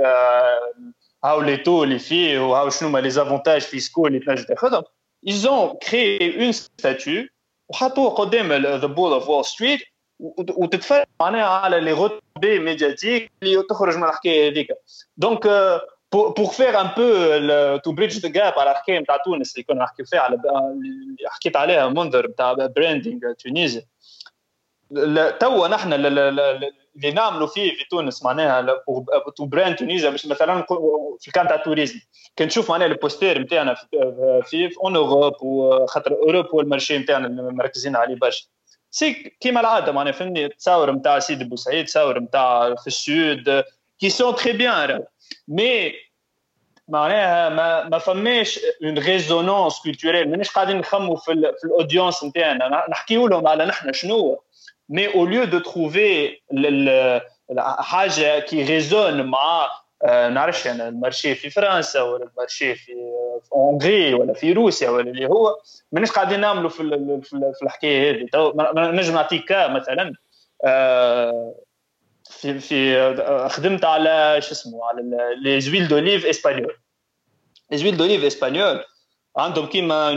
[1.24, 4.82] هاو لي تو اللي فيه وهاو شنو ما لي زافونتاج فيسكو اللي تنجم تاخذهم
[5.26, 7.28] ils ont créé une statue
[7.68, 9.80] وحطوها قدام ذا بول اوف وول ستريت
[10.19, 14.67] وتتفرج معناها على لي روتبي ميدياتيك اللي تخرج من الحكاية هذيك
[15.17, 15.47] دونك
[16.11, 20.05] بور فير ان بو تو بريدج ذا جاب على الحكاية نتاع تونس اللي كنا نحكي
[20.05, 20.41] فيها على
[21.25, 23.85] حكيت عليها منذر نتاع براندينغ تونيزي
[25.39, 28.81] توا نحن اللي نعملوا فيه في تونس معناها
[29.35, 30.65] تو براند تونيزيا مش مثلا
[31.19, 31.99] في الكان تاع التوريزم.
[32.35, 33.75] كي نشوف معناها البوستير نتاعنا
[34.43, 38.47] في اون أوروب وخاطر أوروب هو المارشي نتاعنا مركزين عليه برشا.
[38.91, 43.63] سي كيما العاده معناها فهمني التصاور نتاع سيدي بوسعيد تصاور نتاع في السود
[43.99, 45.03] كي سون تري بيان
[45.47, 45.93] مي
[46.87, 53.27] معناها ما ما فماش اون ريزونونس كولتوريل مانيش قاعدين نخموا في, في الاودينس نتاعنا نحكيو
[53.27, 54.43] لهم على نحن شنو
[54.89, 56.37] مي أو ليو دو تروفي
[57.79, 59.69] حاجة كي ريزون مع
[60.05, 62.93] نعرفش أنا المارشي في فرنسا ولا المارشي في
[63.53, 65.55] اونغري ولا في روسيا ولا اللي هو
[65.91, 67.21] مانيش قاعدين نعملوا في
[67.53, 68.53] في الحكاية هذه.
[68.75, 70.13] نجم نعطيك مثلا
[72.29, 75.01] في في خدمت على شو اسمه على
[75.41, 76.75] لي زويل دوليف اسبانيول
[77.71, 78.83] لي زويل دوليف اسبانيول
[79.37, 80.09] عندهم كيما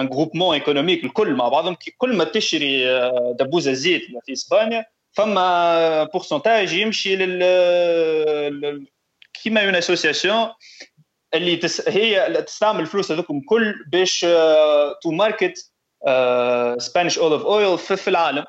[0.00, 2.84] ان جروبمون ايكونوميك الكل مع بعضهم كل ما تشري
[3.32, 4.84] دبوزة زيت في إسبانيا
[5.16, 8.86] فما بورسنتاج يمشي لل
[9.42, 10.52] كيما اون اسوسياسيون
[11.34, 11.88] اللي تس...
[11.88, 14.26] هي تستعمل الفلوس هذوكم كل باش
[15.02, 15.72] تو ماركت
[16.78, 18.44] سبانيش اوليف اويل في العالم.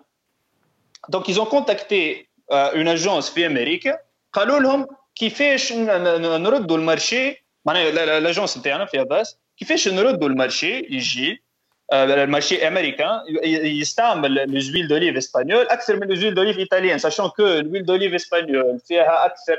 [1.09, 3.97] دونك ايزون كونتاكتي اون اجونس في أمريكا
[4.33, 11.43] قالوا لهم كيفاش نردوا المارشي معناها لاجونس نتاعنا فيها باس كيفاش نردوا المارشي يجي
[11.93, 13.21] المارشي امريكان
[13.63, 19.25] يستعمل لوزويل دوليف اسبانيول أكثر من لوزويل دوليف ايطاليان ساشون كو الويل دوليف اسبانيول فيها
[19.25, 19.57] أكثر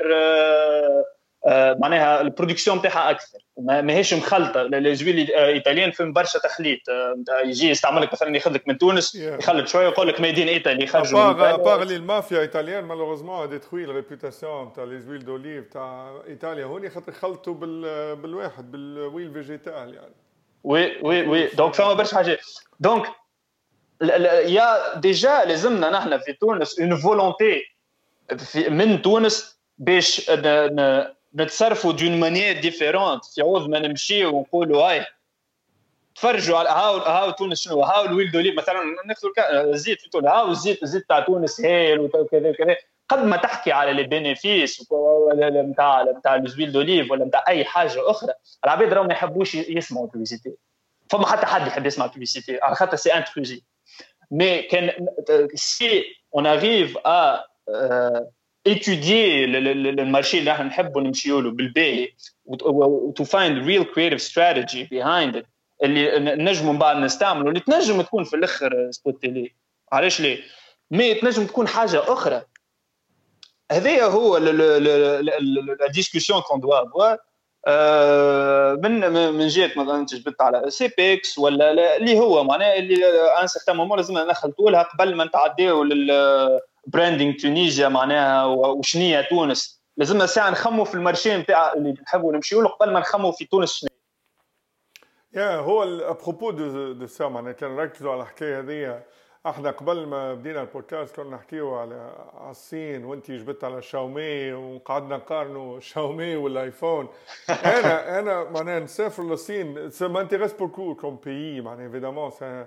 [1.79, 6.79] معناها البرودكسيون نتاعها أكثر ماهيش مخلطه لوزويل ايطاليان فيهم برشا تخليط
[7.45, 11.27] يجي يستعمل لك مثلا ياخذ لك من تونس يخلط شوية ويقول لك ميدين ايطالي يخرجوا
[11.27, 16.89] من باغ لي المافيا ايطاليان مالوغوزمون ديتروي الريبوتاسيون تاع لي زويل دوليف تاع ايطاليا هوني
[16.89, 17.53] خاطر يخلطوا
[18.15, 20.28] بالواحد بالويل فيجيتال يعني
[20.63, 22.39] وي وي وي دونك فما برشا حاجات
[22.79, 23.07] دونك
[24.45, 27.63] يا ديجا لازمنا نحن في تونس اون فولونتي
[28.69, 30.31] من تونس باش
[31.35, 35.05] نتصرفوا دون مانيير ديفيرونت في عوض ما نمشيو ونقولوا هاي
[36.15, 39.31] تفرجوا على هاو هاو تونس شنو هاو الويل دوليب مثلا ناخذوا
[39.73, 42.75] الزيت في تونس هاو الزيت الزيت تاع تونس هايل وكذا وكذا
[43.09, 44.87] قد ما تحكي على لي بينيفيس
[45.33, 48.33] نتاع نتاع الزويل دوليف ولا نتاع أي حاجة أخرى
[48.65, 50.53] العباد راهم ما يحبوش يسمعوا البوبليسيتي
[51.09, 53.61] فما حتى حد يحب يسمع البوبليسيتي على خاطر سي انتروزي
[54.31, 55.07] مي كان
[55.53, 56.03] سي
[56.35, 57.43] اون اريف ا
[58.69, 59.09] étudier
[59.99, 62.07] المارشي اللي إحنا نحبوا نمشيو له بالباهي
[63.15, 65.45] تو فايند ريل كريتيف استراتيجي بيهايند ات
[65.83, 69.53] اللي نجموا من بعد نستعملوا اللي تنجم تكون في الأخر سبوت تيلي.
[69.91, 70.37] علاش ليه؟
[70.91, 72.41] مي تنجم تكون حاجة أخرى.
[73.71, 77.17] هذايا هو لا ديسكسيون كون دوا افوار
[78.77, 83.05] من من جهة مثلا جبت على سي بيكس ولا اللي هو معناها اللي
[83.41, 89.79] ان سيغتان مومون لازم نخلطوا لها قبل ما نتعداو لل براندينغ تونيزيا معناها وشنية تونس.
[89.97, 93.73] لازمنا ساعة نخموا في المارشي نتاع اللي نحبوا نمشيو له قبل ما نخموا في تونس
[93.73, 93.89] شنو
[95.33, 99.03] يا هو ابروبو دو سا معناها كان نركزوا على الحكاية هذه.
[99.45, 102.13] إحنا قبل ما بدينا البودكاست كنا نحكيو على
[102.49, 107.07] الصين وأنت جبت على شاومي وقعدنا نقارنوا شاومي والآيفون.
[107.49, 109.89] أنا أنا معناها نسافر للصين.
[109.89, 112.65] سا مانتيريس بوكو كوم بيي معناها ايفيدامون سي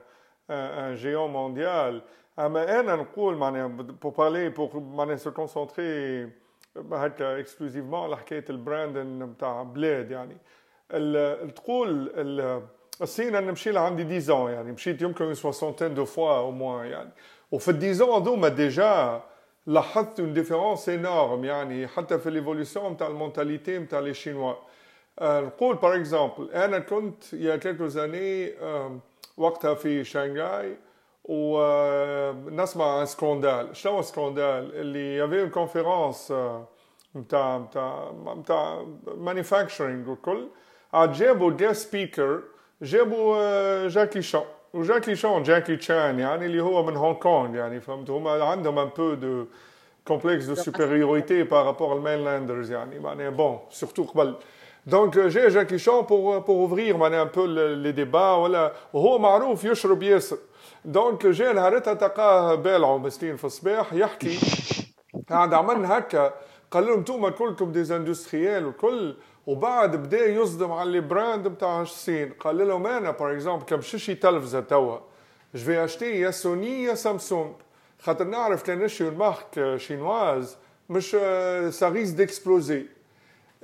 [0.50, 2.02] ان جيون مونديال
[2.38, 6.30] أما أنا نقول معناها بو بارلي بو معناها سو كونسونتري
[6.92, 10.36] هكا اكسكلوزيفمون على حكاية البراند نتاع بلاد يعني.
[11.48, 12.12] تقول
[13.01, 17.09] الصين انا مشي لها عندي 10 يعني مشيت يمكن سوسونتين دو فوا او موان يعني
[17.51, 19.21] وفي ال 10 هذوما ديجا
[19.67, 24.53] لاحظت اون ديفيرونس انورم يعني حتى في ليفولوسيون نتاع المونتاليتي نتاع لي شينوا
[25.21, 28.53] نقول باغ اكزومبل انا كنت يا كيلكو زاني
[29.37, 30.77] وقتها في شنغهاي
[31.23, 36.33] ونسمع عن سكوندال شنو سكوندال اللي يافي اون كونفيرونس
[37.15, 38.85] نتاع نتاع نتاع
[39.17, 40.49] مانيفاكتشرينغ والكل
[40.93, 42.41] عاد جابوا جيست سبيكر
[42.81, 44.41] جابوا جاكي شان
[44.73, 48.89] وجاكي شان جاكي تشان يعني اللي هو من هونغ كونغ يعني فهمت هما عندهم ان
[48.97, 49.45] بو دو
[50.07, 54.35] كومبلكس دو سوبيريوريتي بارابور المينلاندرز يعني معناها بون سورتو قبل
[54.85, 59.63] دونك جا جاكي شان بور بور اوفرير معناها ان بو لي ديبا ولا وهو معروف
[59.63, 60.37] يشرب ياسر
[60.85, 64.39] دونك جا نهارتها تلقاه بالعو مسكين في الصباح يحكي
[65.29, 66.33] قاعد عملنا هكا
[66.71, 69.15] قال لهم انتم كلكم ديزاندستريال وكل
[69.46, 74.60] وبعد بدا يصدم على البراند بتاع الصين قال لهم أنا باغ اكزومبل كم شي تلفزه
[74.60, 74.98] توا.
[75.54, 77.52] جو في اشتي يا سوني يا سامسونج.
[78.00, 80.56] خاطر نعرف كان نشري مارك شينواز
[80.90, 81.10] مش
[81.70, 82.86] سا ريس ديكسبلوزي.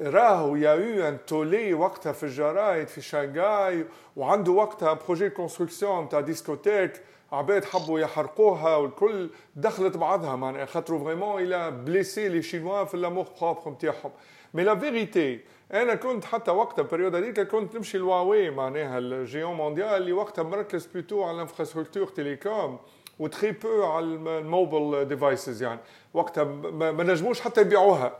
[0.01, 3.85] راهو يا يو أن تولي وقتها في الجرايد في شانغاي
[4.17, 6.93] وعنده وقتها بروجي كونستركسيون تاع ديسكوتيك.
[7.33, 9.31] عباد حبوا يحرقوها والكل.
[9.57, 10.67] دخلت بعضها معناها.
[10.67, 14.11] خاطرو فريمون إلى بليسي لي شينوا في لامور بروبر نتاعهم
[14.55, 15.41] مي لا فيريتي
[15.73, 20.87] أنا كنت حتى وقتها بريود هذيك كنت نمشي الواوي معناها الجيون مونديال اللي وقتها مركز
[20.87, 22.79] بلوتو على الانفراستركتور تيليكوم
[23.19, 25.81] وتري بو على الموبل ديفايسز يعني.
[26.15, 28.19] وقتها ما نجموش حتى يبيعوها.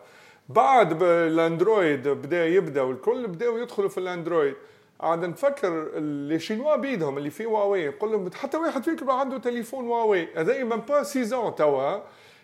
[0.49, 4.55] بعد الأندرويد بدأ يبدأ والكل بدأوا يدخلوا في الأندرويد.
[5.01, 9.87] عاد نفكر اللي شينوا بيدهم اللي في واوي يقول لهم حتى واحد فيكم عنده تليفون
[9.87, 10.29] واوي.
[10.37, 12.01] هذا من با سيزون توا.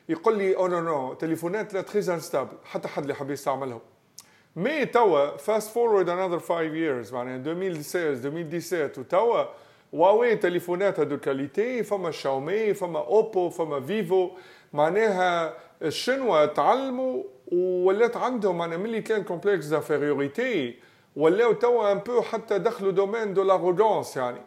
[0.09, 3.81] يقول لي أو نو نو تليفونات لا تريز انستابل حتى حد اللي حب يستعملهم.
[4.57, 9.45] مي توا فاست فورورد انذر 5 years معناها 2016 2017 وتوا
[9.93, 14.31] واوي تليفوناتها دو كاليتي فما شاومي فما اوبو فما فيفو
[14.73, 20.75] معناها الشنوا تعلموا ولات عندهم معناها ملي كان كومبلكس دافيريوريتي
[21.17, 24.41] ولاو توا ان بو حتى دخلوا دومين دو لاروغونس يعني.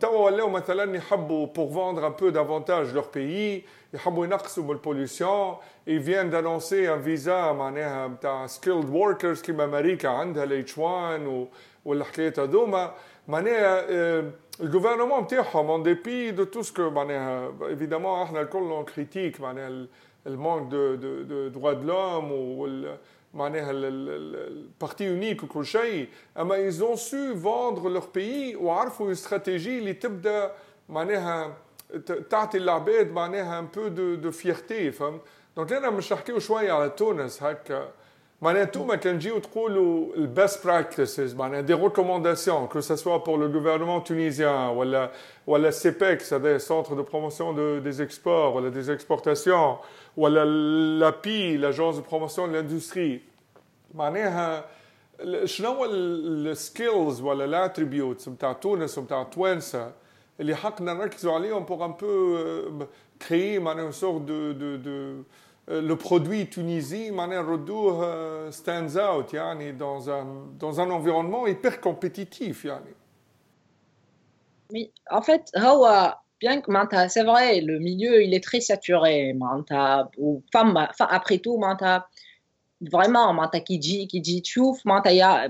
[0.00, 3.64] توا ولاو مثلا يحبوا بور فوندر ان بو دافونتاج لور بيي
[3.96, 10.78] يحبوا ينقصوا ils viennent d'annoncer un visa معناها نتاع skilled workers كيما أمريكا عندها الاتش
[10.78, 11.46] 1
[11.84, 12.94] والحكايات هذوما
[13.28, 13.84] معناها
[14.60, 19.86] الجوفرنمون نتاعهم اون ديبي دو تو سكو معناها ايفيدامون إحنا الكل كريتيك معناها
[20.26, 22.96] المانك دو دو دو دروا دو لوم وال
[23.34, 30.52] معناها البارتي يونيك وكل شيء اما ايزون سو فوندر لور بيي وعرفوا استراتيجي اللي تبدا
[30.88, 31.56] معناها
[32.29, 35.21] تعطي العباد معناها ان بو دو دو فيرتي فهمت
[35.55, 37.87] دونك انا مش نحكيو شويه على تونس هكا
[38.41, 43.59] معناها انتوما كان تجيو تقولوا البيست براكتسز معناها دي ريكومونداسيون كو سا سوا بور لو
[43.59, 45.11] غوفرنمون تونيزيان ولا
[45.47, 49.77] ولا سيبيكس هذا سونتر دو بروموسيون دو دي اكسبور ولا دي اكسبورتاسيون
[50.17, 50.45] ولا
[50.99, 53.21] لابي لاجونس دو بروموسيون دو لاندستري
[53.93, 54.65] معناها
[55.45, 59.91] شنو هو السكيلز ولا الاتريبيوتس نتاع تونس ونتاع توانسه
[60.38, 60.80] les hacks
[61.10, 62.86] qu'ils ont allés, on pourra un peu euh,
[63.18, 65.24] créer une sorte de, de,
[65.68, 67.42] euh, le produit Tunisie, Manin
[68.02, 70.26] euh, stands out, yani, dans, un,
[70.58, 72.64] dans un environnement hyper compétitif.
[72.64, 72.94] Yani.
[74.72, 75.50] Oui, en fait,
[76.40, 79.34] bien que c'est vrai, le milieu il est très saturé.
[81.08, 81.56] Après tout,
[82.81, 85.47] vraiment, manta qui dit qui dit tchouf, manta ya,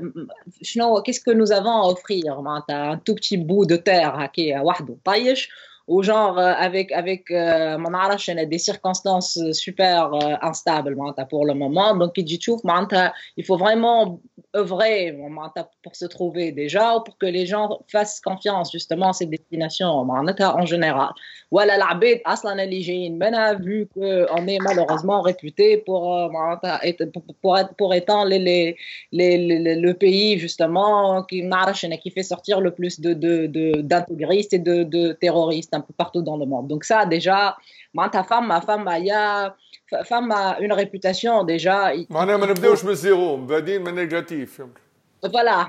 [1.03, 4.59] qu'est-ce que nous avons à offrir, manta un tout petit bout de terre, qui est
[4.59, 5.49] وحده طايش
[5.88, 7.78] ou genre euh, avec avec euh,
[8.46, 10.96] des circonstances super euh, instables
[11.30, 11.94] pour le moment.
[11.96, 14.20] Donc il faut vraiment
[14.54, 15.16] œuvrer
[15.82, 19.88] pour se trouver déjà ou pour que les gens fassent confiance justement à ces destinations
[19.88, 21.10] en général.
[21.50, 22.56] Voilà l'abed aslan
[23.60, 26.30] vu qu'on est malheureusement réputé pour
[27.42, 28.76] pour être pour étant les, les,
[29.12, 31.44] les, le pays justement qui
[32.02, 33.12] qui fait sortir le plus de
[33.82, 36.67] d'intégristes et de, de terroristes un peu partout dans le monde.
[36.67, 37.57] Donc ça, déjà,
[38.11, 39.55] ta femme, ma femme, il y a
[40.03, 41.91] femme a une réputation déjà.
[42.09, 44.61] معناها ما نبداوش من زيرو مبادئين من نيجاتيف
[45.23, 45.67] Voilà,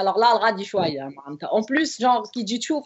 [0.00, 1.08] alors là, elle radie choya.
[1.50, 2.82] En plus, genre, qui dit tout,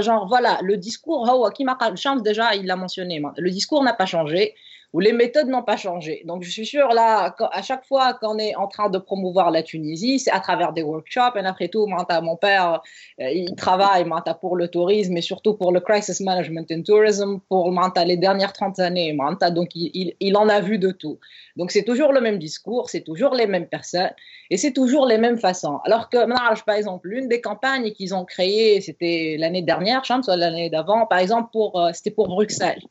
[0.00, 1.78] genre, voilà, le discours, qui m'a
[2.24, 4.56] déjà, il l'a mentionné, le discours n'a pas changé
[4.99, 6.21] les méthodes n'ont pas changé.
[6.25, 9.63] Donc, je suis sûre, là, à chaque fois qu'on est en train de promouvoir la
[9.63, 11.35] Tunisie, c'est à travers des workshops.
[11.35, 12.81] Et après tout, mon père,
[13.19, 14.05] euh, il travaille
[14.39, 17.71] pour le tourisme et surtout pour le crisis management in tourism pour
[18.05, 19.17] les dernières 30 années.
[19.51, 21.19] Donc, il, en a vu de tout.
[21.55, 24.11] Donc, c'est toujours le même discours, c'est toujours les mêmes personnes
[24.49, 25.79] et c'est toujours les mêmes façons.
[25.85, 26.17] Alors que,
[26.65, 31.49] par exemple, l'une des campagnes qu'ils ont créées, c'était l'année dernière, l'année d'avant, par exemple,
[31.51, 32.81] pour, euh, c'était pour Bruxelles.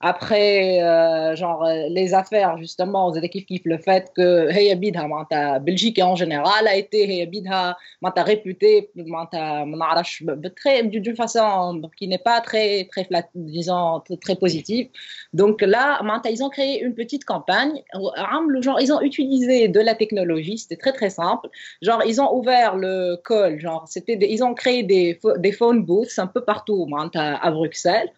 [0.00, 3.06] Après, euh, genre, euh, les affaires, justement,
[3.64, 7.78] le fait que Heya Bidha, Belgique en général, a été Heya Bidha,
[8.22, 8.90] réputée,
[10.90, 14.88] d'une façon qui n'est pas très, très disons, très positive.
[15.32, 17.82] Donc là, ils ont créé une petite campagne.
[17.94, 21.48] Ils ont utilisé de la technologie, c'était très, très simple.
[21.80, 26.26] Genre, ils ont ouvert le call, genre, c'était, ils ont créé des phone booths un
[26.26, 28.10] peu partout, à Bruxelles.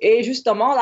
[0.00, 0.76] Et justement,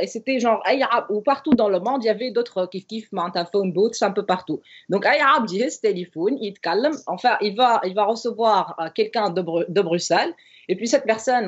[0.00, 0.62] et c'était genre,
[1.08, 3.08] ou partout dans le monde, il y avait d'autres qui kiff,
[3.52, 4.60] phone booths un peu partout.
[4.88, 9.42] Donc, Ayab dit téléphone, il calme, enfin, il va, il va recevoir euh, quelqu'un de,
[9.68, 10.34] de Bruxelles,
[10.68, 11.46] et puis cette personne,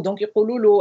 [0.00, 0.20] donc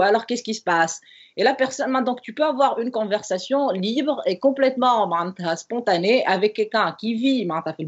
[0.02, 1.02] alors qu'est-ce qui se passe?
[1.38, 5.08] Et la personne, donc tu peux avoir une conversation libre et complètement
[5.56, 7.46] spontanée avec quelqu'un qui vit
[7.80, 7.86] le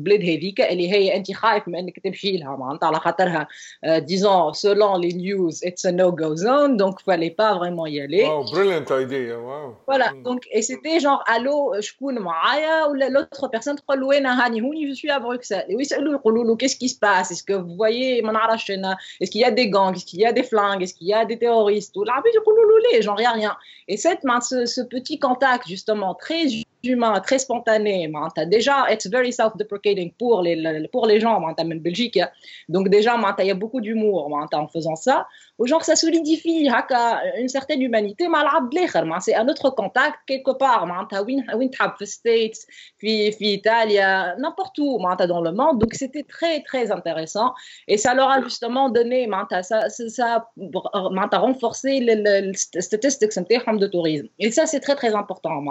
[3.99, 8.23] disons selon les news, it's a no-go zone, donc il fallait pas vraiment y aller.
[8.23, 9.75] Wow, brilliant idea, hein, wow.
[9.87, 10.23] Voilà, hmm.
[10.23, 11.95] donc et c'était genre allô, je suis
[12.89, 13.75] ou l'autre personne,
[14.87, 15.65] je suis à Bruxelles.
[15.67, 15.85] Et oui,
[16.55, 17.31] qu'est-ce qui se passe?
[17.31, 18.97] Est-ce que vous voyez Hein.
[19.19, 21.13] est-ce qu'il y a des gangs, est-ce qu'il y a des flingues, est-ce qu'il y
[21.13, 22.29] a des terroristes, ou l'arabie,
[23.01, 23.55] j'en ai rien.
[23.87, 26.45] Et cette, ce, petit contact, justement, très
[26.83, 28.11] humain, très spontané.
[28.35, 32.17] As déjà, it's very self-deprecating pour les, pour les gens, même Belgique.
[32.17, 32.29] Hein.
[32.69, 35.27] Donc déjà, il y a beaucoup d'humour en faisant ça.
[35.63, 36.67] Genre, ça solidifie
[37.37, 38.27] une certaine humanité.
[39.21, 40.87] C'est un autre contact quelque part.
[42.05, 42.57] States,
[43.01, 43.97] Italie,
[44.39, 45.79] n'importe où dans le monde.
[45.79, 47.53] Donc c'était très, très intéressant.
[47.87, 49.29] Et ça leur a justement donné,
[49.61, 54.27] ça, ça a renforcé les statistiques de tourisme.
[54.39, 55.61] Et ça, c'est très, très important.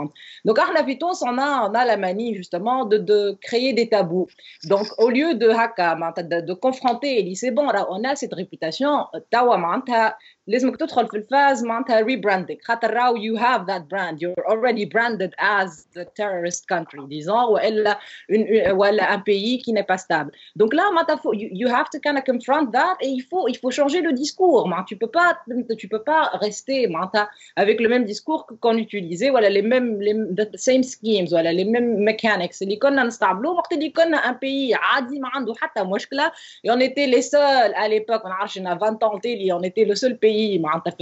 [0.45, 4.29] Donc, on a, on a la manie justement de, de, créer des tabous.
[4.65, 9.87] Donc, au lieu de haka, de, confronter, c'est bon, on a cette réputation, tawa, want
[9.87, 10.17] that.
[10.48, 15.32] لازمك تدخل في الفاز معناتها ريبراندينغ خاطر راو you have that brand you're already branded
[15.40, 18.00] as the terrorist country disons والا
[18.72, 22.18] ولا un pays qui n'est pas stable donc là معناتها you, you have to kind
[22.18, 25.38] of confront that et il faut il faut changer le discours معناتها tu peux pas
[25.78, 30.16] tu peux pas rester معناتها avec le même discours qu'on utilisait voilà les mêmes les
[30.40, 34.74] the same schemes voilà les mêmes mechanics اللي كنا نستعملوه وقت اللي كنا un pays
[34.74, 36.32] عادي ما عنده حتى مشكله
[36.66, 39.20] et on était les seuls à l'époque on a 20 ans
[39.58, 40.62] on était le seul pays pays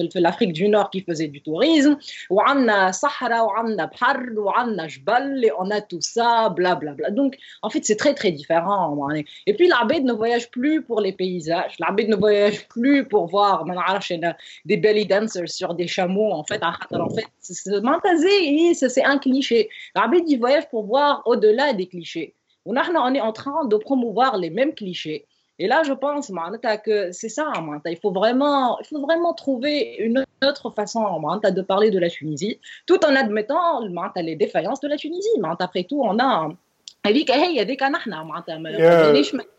[0.10, 1.98] في l'Afrique du Nord qui faisait du tourisme
[2.30, 7.70] وعندنا صحراء وعندنا بحر وعندنا جبل on a tout ça bla bla bla donc en
[7.70, 9.10] fait c'est très très différent
[9.48, 13.66] et puis l'Abed ne voyage plus pour les paysages l'Abed ne voyage plus pour voir
[14.66, 17.28] des belly dancers sur des chameaux en fait en fait
[18.94, 22.34] c'est un cliché l'Abed il voyage pour voir au-delà des clichés
[22.66, 25.26] on est en train de promouvoir les mêmes clichés
[25.60, 26.32] et là, je pense
[26.84, 27.54] que c'est ça.
[27.86, 31.02] Il faut, vraiment, il faut vraiment trouver une autre façon
[31.58, 33.82] de parler de la Tunisie, tout en admettant
[34.18, 35.30] les défaillances de la Tunisie.
[35.60, 36.50] Après tout, on a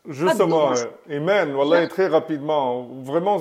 [0.09, 0.73] justement
[1.09, 3.39] Iman والله très rapidement vraiment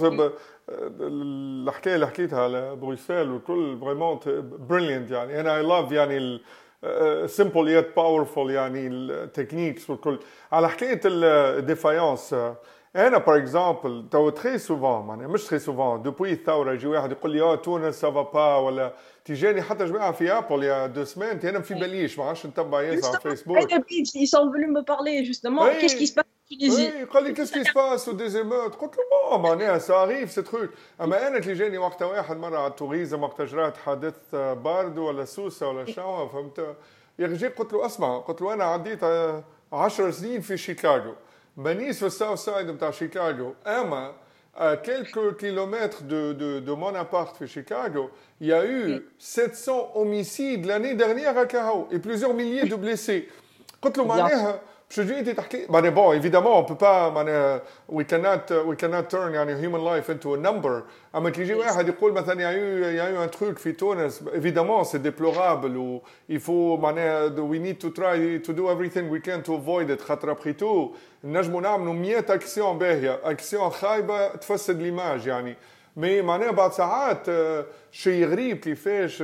[0.68, 4.20] الحكايه اللي حكيتها على بروكسل والكل vraiment
[4.70, 6.40] brilliant يعني انا I love يعني
[7.27, 10.19] سمبل يت باورفول يعني التكنيكس والكل.
[10.53, 12.35] على حكاية الديفايونس
[12.97, 17.31] أنا باغ اكزومبل تو تري سوفون معناها مش تري سوفون دوبوي الثورة يجي واحد يقول
[17.33, 18.93] لي آه تونس سافا با ولا
[19.25, 23.09] تيجاني حتى جماعة في ابل يا دو سمان أنا في باليش ما عادش نتبع ياسر
[23.09, 25.67] على فيسبوك ils sont venus me parler justement.
[25.81, 26.15] qu'est-ce qui se
[26.51, 30.43] passe Oui, قال لي se passe ou des émeutes قلت له bon معناها arrive c'est
[30.43, 30.71] truc
[31.01, 35.85] اما أنا تجاني وقتها واحد مره على التوريزم وقت جرات حادث بارد ولا سوسه ولا
[35.85, 36.77] شنو فهمت
[37.19, 39.05] يا رجال قلت له اسمع قلت له أنا عديت
[39.73, 41.15] 10 سنين في شيكاغو
[41.57, 44.13] مانيش في الساوث سايد نتاع شيكاغو اما
[44.57, 49.93] à quelques kilomètres de, de, de, mon appart à Chicago, il y a eu 700
[49.95, 53.29] homicides l'année dernière à Cahao et plusieurs milliers de blessés.
[53.83, 54.61] قلت له
[54.95, 59.55] جيتي انت تحكي معناها بون ايفيدامون اون با معناها وي كانت وي كانت تيرن يعني
[59.55, 60.83] هيومن لايف انتو نمبر
[61.15, 62.51] اما كي يجي واحد يقول مثلا يا
[62.91, 67.89] يا يو ان تروك في تونس ايفيدامون سي ديبلورابل و يفو معناها وي نيد تو
[67.89, 70.91] تراي تو دو everything وي كان تو افويد ات خاطر ابخي تو
[71.25, 75.57] نجموا نعملوا 100 اكسيون باهيه اكسيون خايبه تفسد ليماج يعني
[75.96, 77.28] مي معناها بعد ساعات
[77.92, 79.22] شيء غريب كيفاش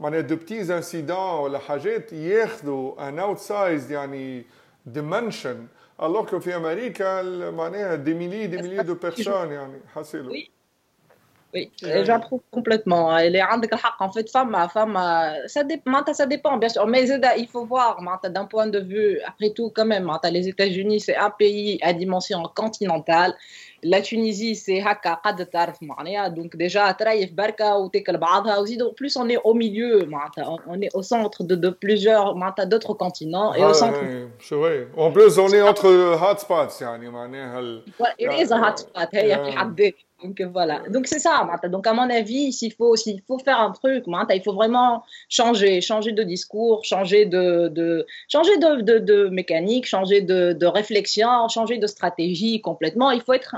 [0.00, 4.44] معناها دو بتيز انسيدون ولا حاجات ياخذوا ان اوتسايز يعني
[4.86, 5.66] ديمنشن
[6.02, 10.32] الوغ كو في امريكا معناها دي ميلي دي ميلي دو بيرسون يعني حاسيلو
[11.54, 13.16] Oui, j'approuve complètement.
[13.16, 14.98] Elle est en fait, femme, femme,
[15.46, 16.86] ça, dépend, ça dépend, bien sûr.
[16.86, 17.08] Mais
[17.38, 21.30] il faut voir, d'un point de vue, après tout, quand même, les États-Unis, c'est un
[21.30, 23.34] pays à dimension continentale.
[23.83, 25.21] La Tunisie, c'est Haka,
[26.35, 28.19] donc déjà, Traïf, Barka, ou Tekel
[28.59, 28.77] aussi.
[28.77, 30.07] Donc, plus on est au milieu,
[30.67, 32.35] on est au centre de, de plusieurs,
[32.67, 33.53] d'autres continents.
[33.53, 33.99] Et au centre.
[34.39, 34.87] C'est vrai.
[34.97, 36.79] En plus, on est entre hotspots.
[36.79, 39.43] Il y a un hotspot, il y a
[40.23, 40.81] donc voilà.
[40.89, 41.45] Donc c'est ça.
[41.69, 45.81] Donc à mon avis, s'il faut, s'il faut faire un truc, il faut vraiment changer,
[45.81, 51.47] changer de discours, changer de, de changer de, de, de, mécanique, changer de, de, réflexion,
[51.49, 53.11] changer de stratégie complètement.
[53.11, 53.57] Il faut être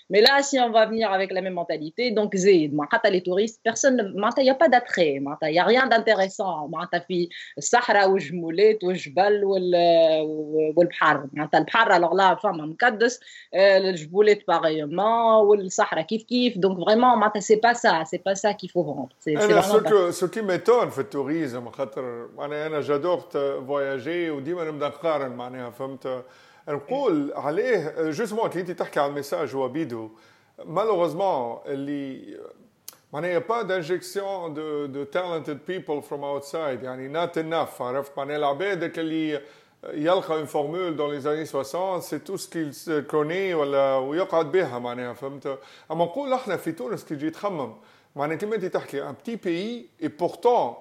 [0.11, 2.73] Mais là, si on va venir avec la même mentalité, donc Zed,
[3.09, 6.69] les touristes, personne, il n'y a pas d'attrait, il n'y a rien d'intéressant.
[7.09, 11.23] Il Sahara ou Jmoulet ou Jbal ou le Bhar.
[11.33, 13.03] Le Bhar, alors là, femme Mkaddes,
[13.55, 16.57] euh, le Jmoulet pareillement, ou le Sahara kif kif.
[16.57, 19.09] Donc vraiment, c'est pas ça, c'est pas ça qu'il faut vendre.
[19.19, 21.63] C'est, ce, qui m'étonne, le tourisme,
[22.81, 23.29] j'adore
[23.61, 26.21] voyager ou dire, je
[26.68, 30.10] نبدا نقارن معناها فهمت نقول عليه جوستمون كي انت تحكي على الميساج هو بيدو
[30.64, 32.38] مالوغوزمون اللي
[33.12, 38.98] معناها با d'injection de, de talented people from outside يعني not enough عرفت معناها العباد
[38.98, 39.40] اللي
[39.84, 44.78] يلقى une formule dans les années 60 c'est tout ce qu'il connaît ولا ويقعد بها
[44.78, 45.58] معناها فهمت
[45.90, 47.74] اما نقول احنا في تونس كي تجي تخمم
[48.16, 50.74] معناها كيما انت تحكي ان بتي بيي اي بورتون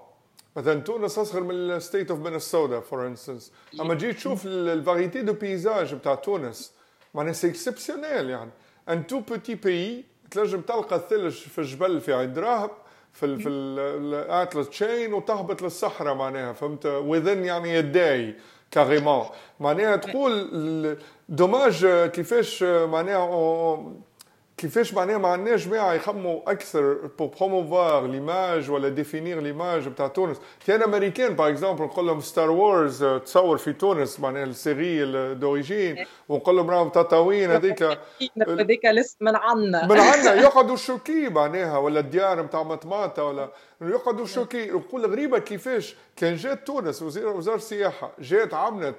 [0.57, 5.95] مثلا تونس أصغر من الستيت اوف مينيسوتا فور انستنس أما تجي تشوف الفاريتي دو بيزاج
[5.95, 6.73] بتاع تونس
[7.15, 8.51] معناها سي اكسبسيونيل يعني.
[8.89, 12.71] ان تو بوتي بيي تنجم تلقى الثلج في الجبل في عين دراهم
[13.13, 18.35] في ال في الاتلس تشين وتهبط للصحراء معناها فهمت؟ وذن يعني يداي
[18.71, 19.27] كاريمون
[19.61, 20.97] معناها تقول
[21.29, 23.93] دوماج كيفاش معناها
[24.61, 30.37] كيفاش معناها ما عندناش جماعة يخموا أكثر بو بروموفوار ليماج ولا ديفينير ليماج بتاع تونس.
[30.67, 36.57] كان أمريكان باغ اكزومبل نقول لهم ستار وورز تصور في تونس معناها السيري دوريجين ونقول
[36.57, 37.83] لهم راهم تطاوين هذيك.
[38.49, 43.49] هذيك لسه من عنا من عنا يقعدوا شوكي معناها ولا الديار نتاع مطماطه ولا
[43.81, 44.71] يقعدوا شوكي.
[44.71, 48.97] نقول غريبة كيفاش كان جات تونس وزارة السياحة جات عملت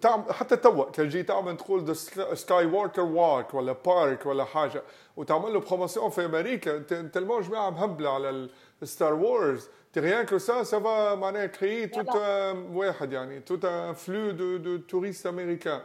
[0.00, 1.96] تعمل حتى توا كان جي تعمل تقول
[2.36, 4.82] سكاي ووكر واك ولا بارك ولا حاجه
[5.16, 6.78] وتعمل له بروموسيون في امريكا
[7.12, 8.48] تلمون جماعه مهبله على
[8.82, 12.16] الستار وورز تي ريان كو سا سا فا معناها كريي توت
[12.72, 15.80] واحد يعني توت ان فلو دو دو توريست امريكان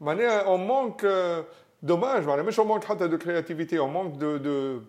[0.00, 1.06] معناها اون مونك
[1.82, 4.80] دوماج معناها مش اون مونك حتى دو كرياتيفيتي اون مونك دو دو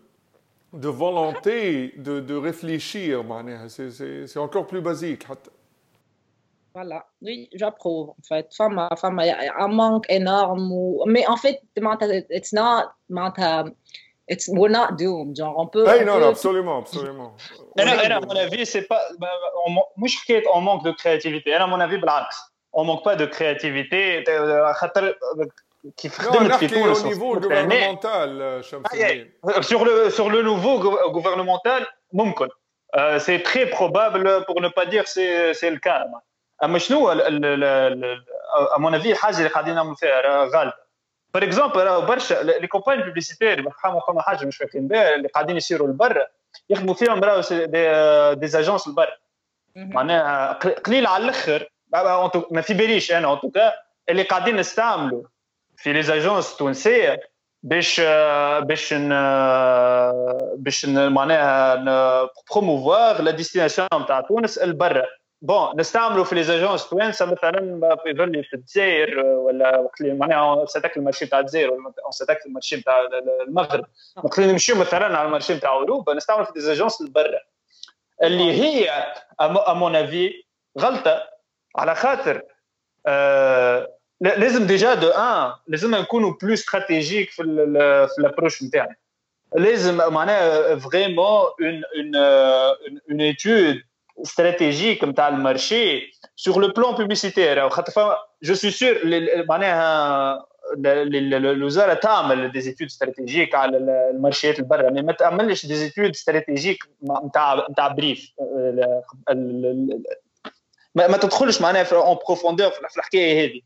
[0.73, 3.23] de volonté de, de réfléchir,
[3.69, 5.27] c'est encore plus basique.
[6.80, 8.54] voilà, oui, j'approuve en fait.
[8.56, 10.70] Femme, femme, il y a un manque énorme.
[10.70, 11.02] Ou...
[11.06, 11.60] Mais en fait,
[12.30, 12.92] it's not,
[14.28, 15.36] it's, we're not doomed.
[15.36, 15.88] Genre, on peut.
[15.88, 16.26] Hey, on non, peut...
[16.26, 17.34] absolument, absolument.
[17.76, 19.00] Et là, à mon avis, c'est pas.
[19.66, 21.52] Moi, je suis on manque de créativité.
[21.52, 22.00] À mon avis,
[22.72, 24.22] on manque pas de créativité.
[25.96, 28.62] qui non, au niveau gouvernemental,
[29.62, 30.78] sur le sur le nouveau
[31.10, 31.88] gouvernemental,
[32.96, 36.06] euh, c'est très probable, pour ne pas dire c'est c'est le cas.
[36.64, 37.12] أما شنو
[38.76, 40.72] امون افي الحاجة اللي قاعدين نعملوا فيها غالبا.
[41.34, 43.70] بار اكزومبل راهو برشا لي كومباني بوبليسيتير
[44.06, 46.26] فما حاجة مش فاكرين بها اللي قاعدين يسيروا لبرا
[46.70, 49.16] يخدموا فيهم راهو دي, دي زاجونس لبرا.
[49.76, 50.52] معناها
[50.86, 51.70] قليل على الأخر.
[52.50, 53.72] ما في باليش أنا ان توكا
[54.08, 55.22] اللي قاعدين نستعملوا
[55.76, 57.20] في لي زاجونس التونسية
[57.62, 58.00] باش
[58.60, 58.94] باش
[60.54, 61.74] باش معناها
[62.50, 65.06] بروموفوار لا ديستيناسيون نتاع تونس لبرا.
[65.42, 70.96] بون نستعملوا في لي زاجونس توانسه مثلا يظل في الجزائر ولا وقت اللي معناها ساتاك
[70.96, 73.08] المارشي تاع الجزائر ولا ساتاك المارشي تاع
[73.46, 73.86] المغرب.
[74.16, 77.40] وقت اللي نمشيو مثلا على المارشي تاع أوروبا نستعملوا في لي زاجونس لبرا
[78.22, 78.90] اللي هي
[79.40, 80.44] امون افي
[80.78, 81.22] غلطة.
[81.76, 82.42] على خاطر
[83.06, 87.42] آه لازم ديجا دو ان لازم نكونوا بلو استراتيجيك في
[88.14, 88.94] في الابروش نتاعنا
[89.56, 92.16] لازم معناها فريمون اون اون
[93.10, 93.82] اون ايتود
[94.22, 98.98] استراتيجيك نتاع المارشي سور لو بلون بوبليسيتير خاطر جو سو سور
[99.48, 100.48] معناها
[100.84, 103.76] الوزاره تعمل دي زيتود استراتيجيك على
[104.10, 106.84] المارشيات البرة ما تعملش دي زيتود استراتيجيك
[107.26, 108.32] نتاع نتاع بريف
[110.94, 113.60] ما تدخلش معناها اون بروفوندور في الحكاية هذه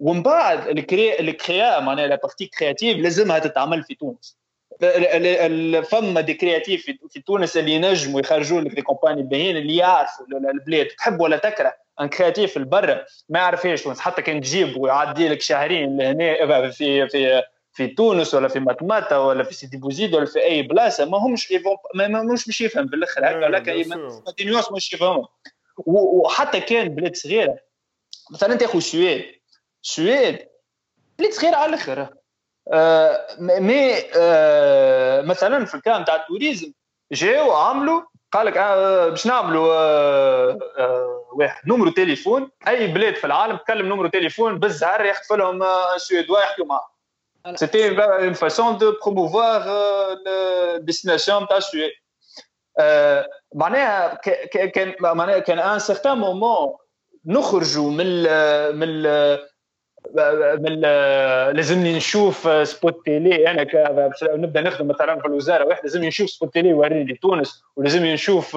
[0.00, 4.41] ومن بعد الكريا معناها لا بارتي كرياتيف لازمها تتعمل في تونس
[5.82, 10.86] فما دي كرياتيف في تونس اللي ينجموا يخرجوا لك دي كومباني باهيين اللي يعرفوا البلاد.
[10.86, 14.00] تحب ولا تكره ان كرياتيف البرا ما يعرفهاش تونس.
[14.00, 19.44] حتى كان تجيب ويعدي لك شهرين لهنا في في في تونس ولا في مطماطا ولا
[19.44, 21.52] في سيدي بوزيد ولا في أي بلاصة ما همش
[21.94, 23.26] ما همش باش يفهم في الأخر.
[23.26, 23.58] هكا ولا
[24.38, 25.26] دي نيوس مش يفهمهم
[25.86, 27.58] وحتى كان بلاد صغيرة.
[28.30, 29.24] مثلا تاخذ السويد
[29.84, 30.38] السويد
[31.18, 32.08] بلاد صغيرة على الآخر
[33.38, 36.72] مي آه مثلا في الكلام تاع التوريزم
[37.12, 38.02] جاو عملوا
[38.32, 43.86] قال لك آه باش نعملوا آه آه واحد نمرو تليفون أي بلاد في العالم تكلم
[43.86, 45.64] نمرو تليفون بالزهر يخطف لهم
[45.96, 46.88] سويدوا يحكوا معاه.
[47.54, 49.62] سيتي اون فاسون دو بروموفوار
[50.76, 51.90] الديستيناسيون تاع السويد
[53.54, 54.14] معناها
[54.54, 56.76] كان معناها كان ان سيغتان مومون
[57.26, 58.22] نخرجوا من
[58.76, 59.02] من
[60.58, 60.80] من
[61.56, 63.50] لازمني نشوف سبوت تيلي.
[63.50, 63.66] أنا
[64.22, 65.64] نبدأ نخدم مثلا في الوزارة.
[65.64, 68.56] واحد لازمني نشوف سبوت تيلي يوريني تونس ولازمني نشوف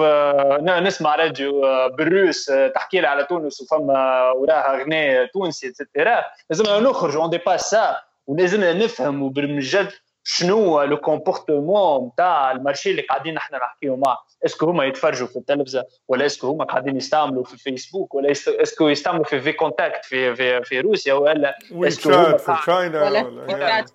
[0.60, 7.30] نسمع راديو بالروس تحكي لي على تونس وفما وراها غناء تونسي اتسيتيرا لازمنا نخرج اون
[7.30, 9.88] ديباس سا ولازمنا نفهموا بالمجد
[10.28, 15.84] شنو لو كومبورتمون نتاع المارشي اللي قاعدين نحن نحكيو معاه؟ اسكو هما يتفرجوا في التلفزة؟
[16.08, 20.62] ولا اسكو هما قاعدين يستعملوا في الفيسبوك ولا اسكو يستعملوا في في كونتاكت في في
[20.62, 23.86] في روسيا؟ ولا اسكو هما في تشاينا ولا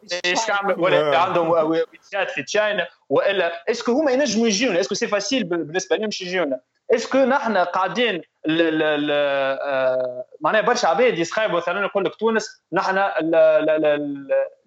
[0.78, 6.10] ولا عندهم ويتشات في تشاينا وإلا اسكو هما ينجموا يجيونا؟ اسكو سي فاسيل بالنسبة لهم
[6.22, 6.60] يجيونا؟
[6.96, 8.22] اسكو نحن قاعدين
[10.42, 12.62] معناها برشا عباد يسخايبوا مثلا يقول لك تونس.
[12.74, 12.98] نحن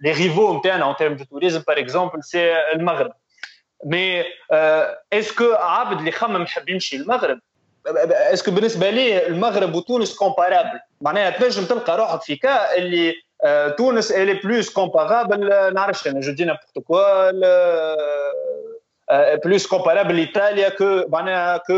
[0.01, 3.12] لي ريفو نتاعنا اون تيرم دو توريزم باغ اكزومبل سي المغرب
[3.85, 4.25] مي
[5.12, 7.41] اسكو عبد اللي خمم يحب يمشي المغرب؟
[7.87, 13.14] اسكو بالنسبة لي المغرب وتونس كومبارابل معناها تنجم تلقى روحك في كا اللي
[13.77, 17.31] تونس الي بلوس كومبارابل نعرفش أنا جو دي نابورت كوا
[19.43, 20.89] plus comparable l'Italie que
[21.68, 21.78] que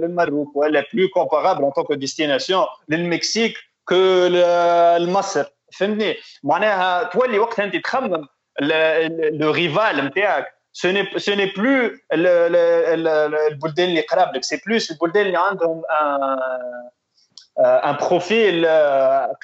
[0.00, 3.54] le Maroc ولا plus comparable en tant que destination للمكسيك
[3.90, 3.94] que
[4.96, 5.44] المصر
[5.78, 8.26] فهمتني معناها تولي وقتها انت تخمم
[9.32, 15.26] لو ريفال نتاعك ce n'est ce n'est plus البلدان اللي قراب لك سي بلوس البلدان
[15.26, 15.82] اللي عندهم
[17.58, 18.66] ان بروفيل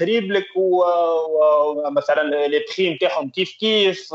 [0.01, 4.09] قريب لك ومثلا لي بري نتاعهم كيف كيف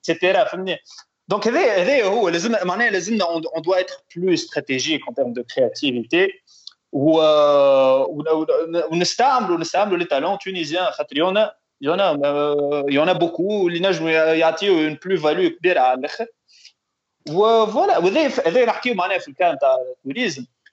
[0.00, 0.78] اكسيتيرا فهمتني
[1.28, 5.44] دونك هذا هذا هو لازم معناها لازمنا اون دوا اتر بلو استراتيجيك ان تيرم دو
[5.54, 6.28] كرياتيفيتي
[8.92, 12.10] ونستعملوا نستعملوا لي تالون تونيزيان خاطر يونا يونا
[12.88, 16.26] يونا بوكو اللي نجموا يعطيو اون بلو فاليو كبيره على الاخر
[17.30, 20.46] وفوالا وهذا هذا نحكيو معناها في الكلام تاع التوريزم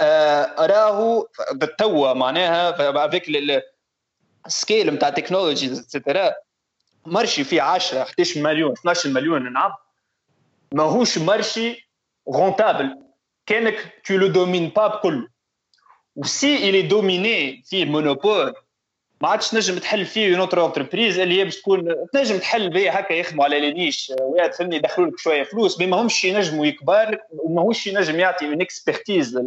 [0.00, 3.28] آه، أراه بالتوا معناها افيك
[4.46, 6.34] السكيل نتاع تكنولوجي اتسيتيرا
[7.06, 9.72] مرشي في 10 11 مليون 12 مليون نعم.
[10.72, 11.88] ماهوش مرشي
[12.28, 12.98] غونتابل
[13.46, 15.28] كانك تو لو دومين با كله
[16.16, 18.54] وسي الي دوميني في مونوبول
[19.24, 22.90] ما عادش تنجم تحل فيه اون اوتر انتربريز اللي هي باش تكون تنجم تحل بيه
[22.90, 27.18] هكا يخدموا على لي نيش ويا فهمني يدخلوا لك شوية فلوس ما همش ينجموا يكبر
[27.32, 29.38] وماهوش ينجم يعطي اون اكسبرتيز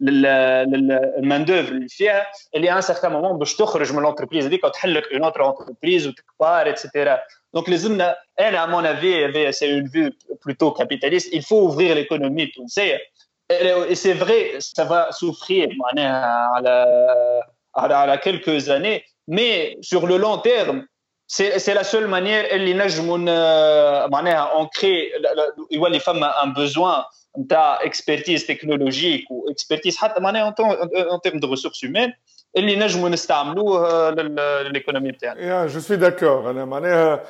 [0.00, 5.12] للمان دوفر اللي فيها اللي ان سيغتان مومون باش تخرج من الانتربريز هذيك وتحل لك
[5.12, 7.18] اون اوتر انتربريز وتكبر اتسيتيرا
[7.54, 10.10] دونك لازمنا أنا ا مون افي هذايا سي اون فيو
[10.46, 12.98] بلوتو كابيتاليست il faut ouvrir l'économie التونسيه
[13.92, 15.68] et c'est vrai, ça va souffrir
[17.74, 20.79] à quelques années, mais sur le long terme,
[21.27, 23.17] c'est la seule manière اللي نجموا
[24.07, 25.21] معناها ancrer
[25.71, 27.05] يولي فما un besoin
[27.39, 30.55] نتاع expertise technologique ou expertise حتى معناها
[31.11, 32.13] en termes de ressources humaines
[32.57, 35.67] اللي نجموا نستعملوه للايكونومي بتاعنا.
[35.67, 37.23] Je suis d'accord انا معناها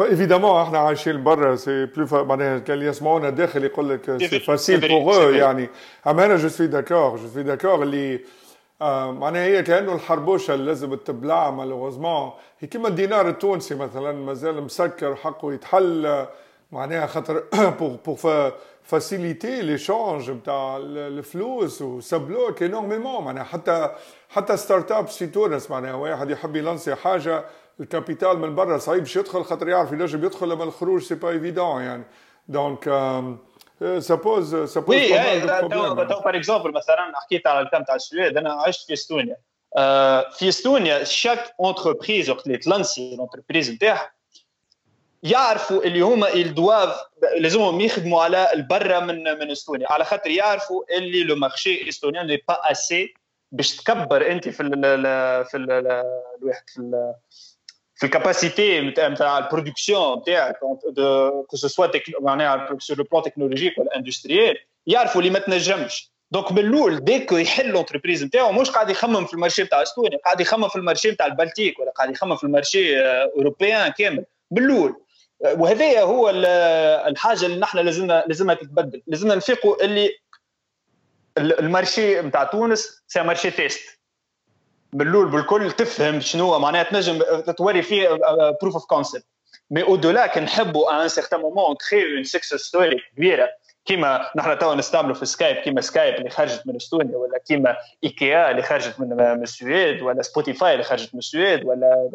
[0.00, 5.34] ايفيدامون احنا عايشين برا سي بلو معناها كان يسمعونا داخل يقول لك سي فاسيل بوغ
[5.34, 5.68] يعني
[6.06, 8.20] اما انا جو سوي داكور جو سوي داكور اللي
[9.11, 15.15] معناها هي كأنه الحربوشة اللي لازم تبلع مالوغوزمون هي كيما الدينار التونسي مثلا مازال مسكر
[15.15, 16.25] حقه يتحل
[16.71, 17.43] معناها خاطر
[17.79, 18.51] بور بور
[18.83, 23.91] فاسيليتي ليشونج نتاع الفلوس وسبلوك انورميمون معناها حتى
[24.29, 27.45] حتى ستارت ابس في تونس معناها واحد يحب يلانسي حاجة
[27.79, 31.81] الكابيتال من برا صعيب باش يدخل خاطر يعرف ينجم يدخل لما الخروج سي با ايفيدون
[31.81, 32.03] يعني.
[32.47, 32.87] دونك
[33.99, 38.53] سا بوز سا بوز وي تو بار اكزومبل مثلا حكيت على الكلام تاع السويد أنا
[38.53, 39.37] عشت في استونيا
[40.31, 44.11] في استونيا شاك اونتربريز وقت اللي تلانسي الانتربريز نتاعها
[45.23, 46.95] يعرفوا اللي هما يدواف
[47.39, 49.91] لازمهم يخدموا على البرة من من إستونيا.
[49.91, 53.13] على خاطر يعرفوا اللي لو مارشي استونيان ني با اسي
[53.51, 54.81] باش تكبر أنت في ال
[55.45, 55.71] في ال
[56.41, 57.13] الواحد في
[58.01, 60.59] في الكاباسيتي نتاع البرودكسيون نتاعك
[61.47, 61.87] كو سو سوا
[62.19, 67.31] معناها سور لو بلان تكنولوجيك ولا اندستريال يعرفوا اللي ما تنجمش دونك من الأول ديك
[67.31, 71.25] يحل لونتربريز نتاعو مش قاعد يخمم في المارشي نتاع استونيا قاعد يخمم في المارشي نتاع
[71.25, 74.95] البلتيك ولا قاعد يخمم في المارشي اوروبيان كامل بالاول
[75.39, 76.29] وهذا هو
[77.07, 80.09] الحاجة اللي نحن لازمنا لازمها تتبدل لازمنا نفيقوا اللي
[81.37, 84.00] المارشي نتاع تونس سي مارشي تيست
[84.93, 87.19] من الأول بالكل تفهم شنو معناها تنجم
[87.57, 88.19] توري فيه
[88.61, 89.25] بروف اوف كونسيبت
[89.71, 93.49] مي أو دولا كنحبوا ان سيغتان مومون كريو اون سكسس ستوري كبيرة
[93.85, 98.51] كيما نحن توا نستعملوا في سكايب كيما سكايب اللي خرجت من إستونيا ولا كيما ايكيا
[98.51, 102.09] اللي خرجت من السويد ولا سبوتيفاي اللي خرجت من السويد ولا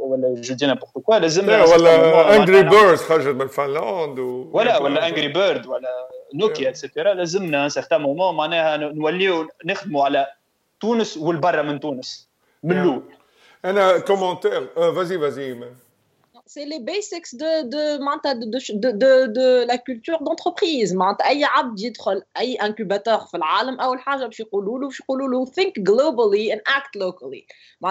[0.00, 4.50] ولا جو دي نابورت كوا لازم ولا انجري بيرد خرجت من فنلند و...
[4.52, 10.26] ولا ولا انجري بيرد ولا نوكيا اتسيتيرا لازمنا ان سيغتان مومون معناها نوليو نخدموا على
[10.79, 12.29] تونس والبرا من تونس
[12.63, 13.03] من الاول
[13.65, 15.55] انا كومونتير فازي فازي
[16.49, 17.97] c'est les basics de, de,
[18.73, 20.97] de, de, de la culture d'entreprise.
[21.25, 25.45] أي عبد يدخل أي incubateur في العالم أول حاجة باش يقولوا له باش يقولوا له
[25.45, 27.45] think globally and act locally.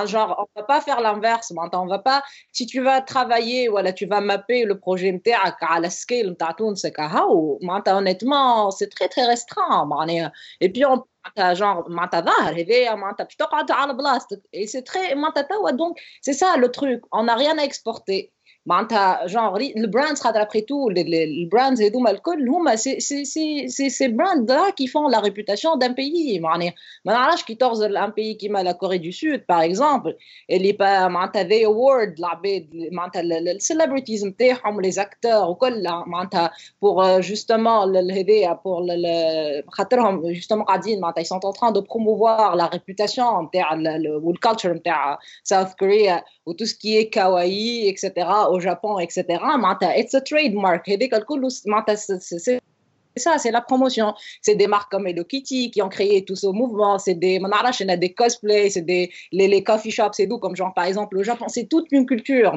[0.07, 1.53] Genre, on va pas faire l'inverse.
[1.73, 5.91] On va pas, si tu vas travailler ou tu vas mapper le projet نتاعك على
[5.91, 9.89] scale نتاع تونس كهو honnêtement c'est très très restreint.
[10.61, 14.81] Et puis on معناتها جونغ معناتها ظاهر هذايا معناتها باش تقعد على بلاصتك اي سي
[14.81, 18.33] تري معناتها توا دونك سي سا لو تروك اون ا ريان اكسبورتي
[18.69, 24.09] معناتها جونغ البراندز خاطر ابري تو البراندز هذوما الكل هما سي سي سي سي سي
[24.09, 28.35] براند لا كي فون لا ريبوتاسيون دان بيي معناها ما نعرفش كي تغزر ان بيي
[28.35, 30.17] كيما لا كوري دو سود باغ اكزومبل
[30.51, 36.51] اللي با معناتها ذي اوورد العباد معناتها السيلبرتيز نتاعهم لي زاكتور وكل معناتها
[36.83, 38.83] بور جوستومون هذايا بور
[39.69, 43.73] خاطرهم جوستومون قاعدين معناتها ils sont en train de promouvoir la réputation نتاع
[44.23, 49.26] والكالتشر نتاع ساوث كوريا وتو سكي كاواي اكسيتيرا au Japon, etc.
[49.98, 50.88] It's a trademark.
[50.88, 52.60] C'est
[53.16, 54.16] ça, c'est la promotion.
[54.42, 56.98] C'est des marques comme Hello Kitty qui ont créé tout ce mouvement.
[56.98, 57.40] C'est des,
[57.98, 61.24] des cosplays, c'est des, les, les, coffee shops et tout, comme genre par exemple le
[61.24, 61.46] Japon.
[61.48, 62.56] C'est toute une culture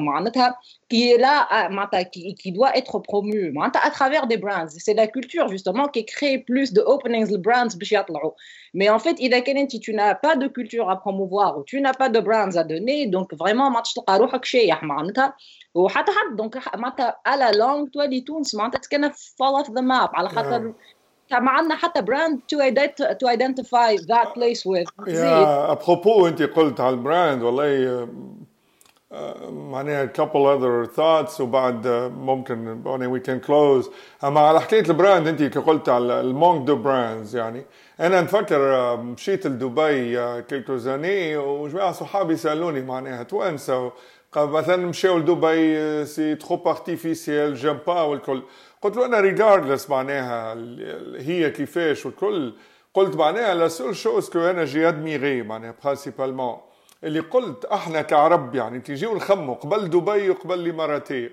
[0.89, 1.69] qui est là,
[2.11, 4.67] qui, qui doit être promue à travers des brands.
[4.69, 7.67] C'est la culture justement qui crée plus de openings, de brands.
[8.73, 9.17] Mais en fait,
[9.69, 12.63] si tu n'as pas de culture à promouvoir ou tu n'as pas de brands à
[12.63, 13.69] donner, donc vraiment,
[15.77, 20.29] وحتى حد دونك معناتها على لونج تولي تونس معناتها كان فول اوف ذا ماب على
[20.29, 20.73] خاطر
[21.31, 22.39] ما عندنا حتى براند
[23.19, 28.07] تو ايدنتيفاي ذات بليس وذ يا أبروبو أنت قلت على البراند والله
[29.49, 33.91] معناها couple other thoughts وبعد ممكن يعني we can close.
[34.23, 37.65] أما على حكاية البراند أنت قلت على المونك دو براندز يعني
[37.99, 43.91] أنا نفكر مشيت لدبي كيلكو زاني وجماعة صحابي سألوني معناها توانسه
[44.35, 48.43] مثلا مشاو لدبي سي تروب ارتيفيسيال جيم با والكل
[48.81, 50.53] قلت له أنا ريجاردلس معناها
[51.17, 52.53] هي كيفاش والكل.
[52.93, 56.57] قلت معناها لا سول شوز كو أنا جي ادميري معناها برانسيبالمون
[57.03, 61.31] اللي قلت إحنا كعرب يعني تيجيو نخمو قبل دبي وقبل الاماراتي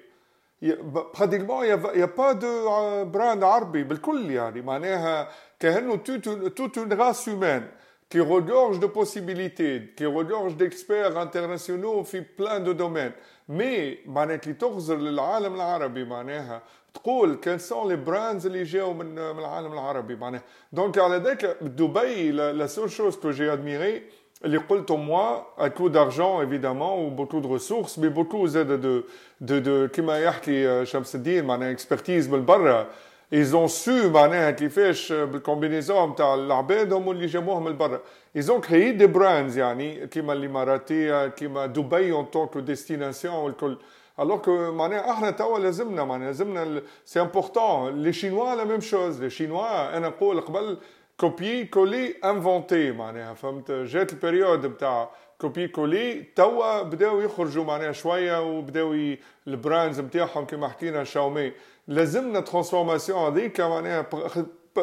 [0.62, 4.60] براتيكمون يا با دو براند عربي بالكل يعني.
[4.62, 5.28] معناها
[5.60, 7.68] كأنه توت اون راس هيومان
[8.13, 13.13] qui regorge de possibilités, qui regorge d'experts internationaux في plein de domaines.
[13.47, 16.61] Mais معناها كي تغزر للعالم العربي معناها
[16.93, 20.41] تقول كان سون لي براندز اللي جاوا من من العالم العربي معناها
[20.73, 24.01] دونك على ذاك دبي لا سول شوز كو جي ادميري
[24.45, 29.05] اللي قلته موا à coup d'argent évidemment ou beaucoup de ressources mais beaucoup زاد de
[29.41, 32.87] de de كما يحكي شمس الدين معناها اكسبرتيز من برا
[33.32, 38.00] Su معناها كيفاش بالكومبينيزون نتاع العباد هم اللي جابوهم من برا
[38.36, 43.78] ont créé des brands يعني كيما الاماراتيه كيما دبي tant que destination والكل
[44.18, 49.22] alors que معناها إحنا توا لازمنا معناها لازمنا سي امبورتون لي شينوا لا ميم شوز
[49.22, 50.78] لي شينوا أنا نقول قبل
[51.16, 55.10] كوبي كولي انفونتي معناها فهمت جات البريود نتاع
[55.40, 59.14] كوبي كولي توا بداو يخرجوا معناها شوية وبداو
[59.46, 61.52] البراندز نتاعهم كما حكينا شاومي
[61.87, 64.05] لازمنا ترانسفورماسيون هذيك معناها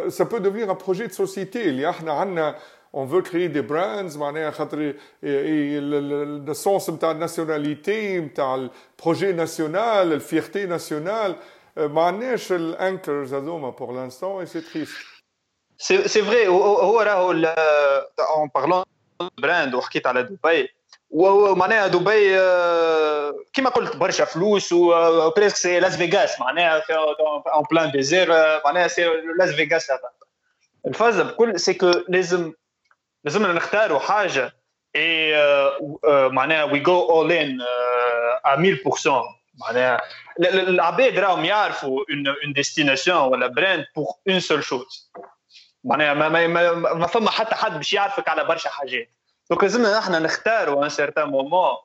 [0.08, 2.56] ça peut devenir un projet de société اللي احنا عندنا
[2.96, 10.66] on veut créer des brands معناها خاطر le sens نتاع الناسيوناليتي نتاع البروجي ناسيونال الفيرتي
[10.66, 11.36] ناسيونال
[11.76, 15.16] ما عندناش الانكرز هذوما pour l'instant et c'est triste
[15.78, 18.84] سي فري هو راهو اون بارلون
[19.38, 20.68] براند وحكيت على دبي
[21.11, 22.35] ومعناها دبي
[23.53, 26.83] كما قلت برشا فلوس وبريسك سي لاس فيغاس معناها
[27.53, 28.29] اون بلان ديزير
[28.65, 29.05] معناها سي
[29.39, 29.99] لاس فيغاس هذا.
[30.87, 32.53] الفازه بكل سي كو لازم
[33.23, 34.53] لازمنا نختاروا حاجة
[34.95, 35.33] اي
[36.29, 37.59] معناها وي جو اول ان
[38.45, 39.09] 1000%
[39.61, 40.01] معناها
[40.39, 42.03] العباد راهم يعرفوا
[42.43, 45.11] اون ديستيناسيون ولا براند بور اون سول شوز
[45.83, 49.09] معناها ما, ما, ما, ما فما حتى حد باش يعرفك على برشا حاجات.
[49.51, 51.77] دونك لازمنا إحنا نختاروا ان سيرتان مومون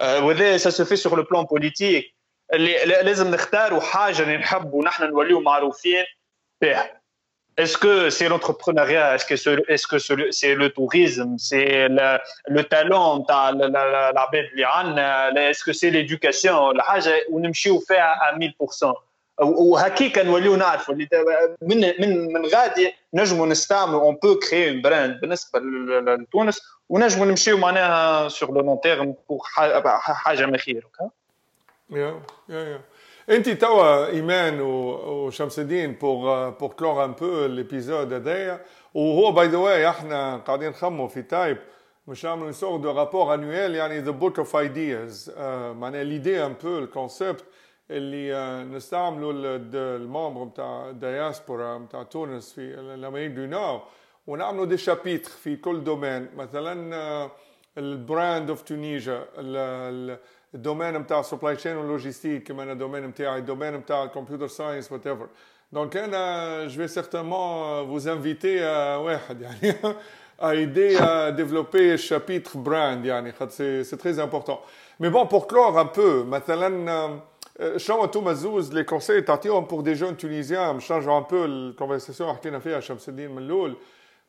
[0.00, 2.14] وهذا سا سو في سور لو بلان بوليتيك
[2.52, 6.04] اللي لازم نختاروا حاجة اللي نحبوا نحن نوليو معروفين
[6.62, 6.98] بها
[7.60, 9.98] Est-ce que c'est l'entrepreneuriat Est-ce que
[10.40, 18.94] c'est le tourisme C'est le, le talent اللي عندنا Est-ce que ونمشيو فيها à 1000%
[19.40, 25.60] وهكيك نوليو نعرفوا من من من غادي نجموا نستعملوا اون بو كري اون براند بالنسبة
[26.16, 29.14] لتونس ونجموا نمشيو معناها سور لو لون تيرم
[29.96, 30.86] حاجة ما خير
[31.90, 32.80] يا يا يا.
[33.36, 38.60] انت توا إيمان وشمس الدين بور بور كلور ان بو ليبيزود هذايا
[38.94, 41.58] وهو باي ذا واي إحنا قاعدين نخموا في تايب
[42.08, 45.32] مش نعملوا سور دو رابور انويل يعني ذا بوك اوف ايدياز
[45.76, 47.44] معناها ليدي ان بو الكونسيبت
[47.90, 49.32] اللي نستعملوا
[49.74, 53.82] الممبر نتاع الدياسبورا نتاع تونس في الامريك دو نور
[54.27, 57.29] ونعملوا دي شابيتر في كل دومين مثلا
[57.77, 59.25] البراند اوف تونيجا
[60.55, 65.27] الدومين نتاع سبلاي تشين ولوجيستيك كما انا الدومين نتاعي الدومين نتاع الكمبيوتر ساينس وات ايفر
[65.71, 69.73] دونك انا جو في سيغتيرمون فوز انفيتي واحد يعني
[70.41, 74.59] à aider à développer chapitre brand يعني خاطر c'est très important
[74.99, 77.19] mais bon pour clore un peu مثلا
[77.77, 82.33] شنو انتم زوز لي كونساي تعطيهم بور دي جون تونيزيان باش نرجعوا ان بو الكونفرساسيون
[82.33, 83.75] حكينا فيها شمس الدين من الاول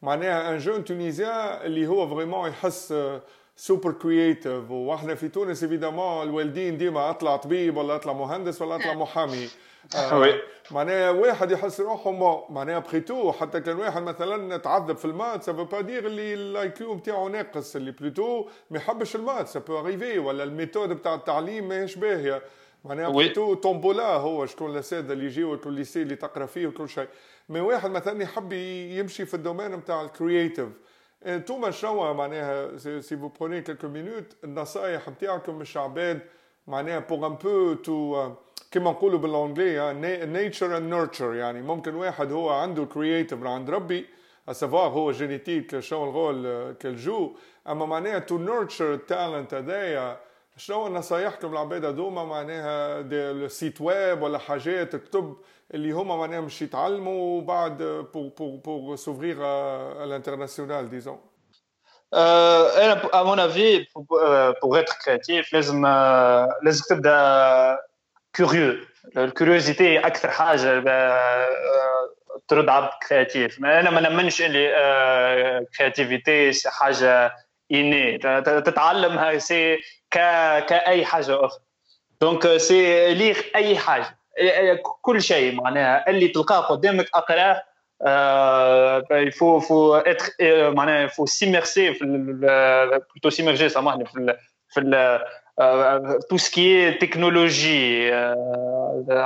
[0.01, 2.93] معناها ان جون تونيزيان اللي هو فريمون يحس
[3.55, 8.93] سوبر كرييتيف وإحنا في تونس ايفيدامون الوالدين ديما أطلع طبيب ولا أطلع مهندس ولا أطلع
[9.03, 9.49] محامي.
[9.95, 10.33] آه
[10.71, 12.11] معناها واحد يحس روحه
[12.49, 16.95] معناها بخيتو حتى كان واحد مثلا تعذب في المات سافو با دير اللي الاي كيو
[16.95, 21.95] نتاعو ناقص اللي بلوتو ما يحبش المات سا بو اريفي ولا الميثود نتاع التعليم ماهيش
[21.95, 22.41] باهية.
[22.85, 27.07] معناها بلوتو تومبولا هو شكون الاساتذه اللي يجيو كل ليسي اللي تقرأ فيه وكل شيء.
[27.49, 30.69] مي واحد مثلا يحب يمشي في الدومين نتاع الكرييتيف
[31.25, 36.19] انتوما شنو معناها سي فو بروني كيلكو مينوت النصائح نتاعكم مش عباد
[36.67, 38.31] معناها بوغ ان بو تو
[38.71, 39.93] كما نقولوا بالانجلي
[40.25, 44.05] نيتشر اند نيرتشر يعني ممكن واحد هو عنده كرييتيف عند ربي
[44.49, 47.35] اسافوار هو جينيتيك شنو الغول كالجو.
[47.67, 50.19] أما معناها تو نيرتشر التالنت هذايا
[50.59, 55.37] شنو نصايحكم للعباد هذوما معناها السيت ويب ولا حاجات كتب
[55.73, 57.77] اللي هما معناها مش يتعلموا بعد
[58.13, 59.37] بور بور بور سوفرير
[60.03, 61.19] الانترناسيونال ديزون
[62.13, 63.85] أنا à mon avis
[64.61, 65.85] pour être créatif لازم
[66.63, 67.77] لازم تبدأ
[68.35, 68.75] كوريو
[69.17, 70.83] الكوريوزيتي أكثر حاجة
[72.47, 77.31] ترد عبد كرياتيف أنا ما نمنش اللي كرياتيفيتي حاجة
[77.71, 78.17] اني
[78.65, 79.77] تتعلمها سي
[80.11, 81.61] كأي حاجة أخرى.
[82.21, 84.19] دونك سي ليغ أي حاجة.
[85.01, 86.09] كل شيء معناها.
[86.09, 87.69] اللي تلقاه قدامك أقرأه
[89.11, 90.31] il faut faut être
[90.75, 94.37] معناها faut s'immerser في plutôt s'immerger سامحني في
[94.69, 95.19] في
[96.29, 98.11] تو سكي تكنولوجي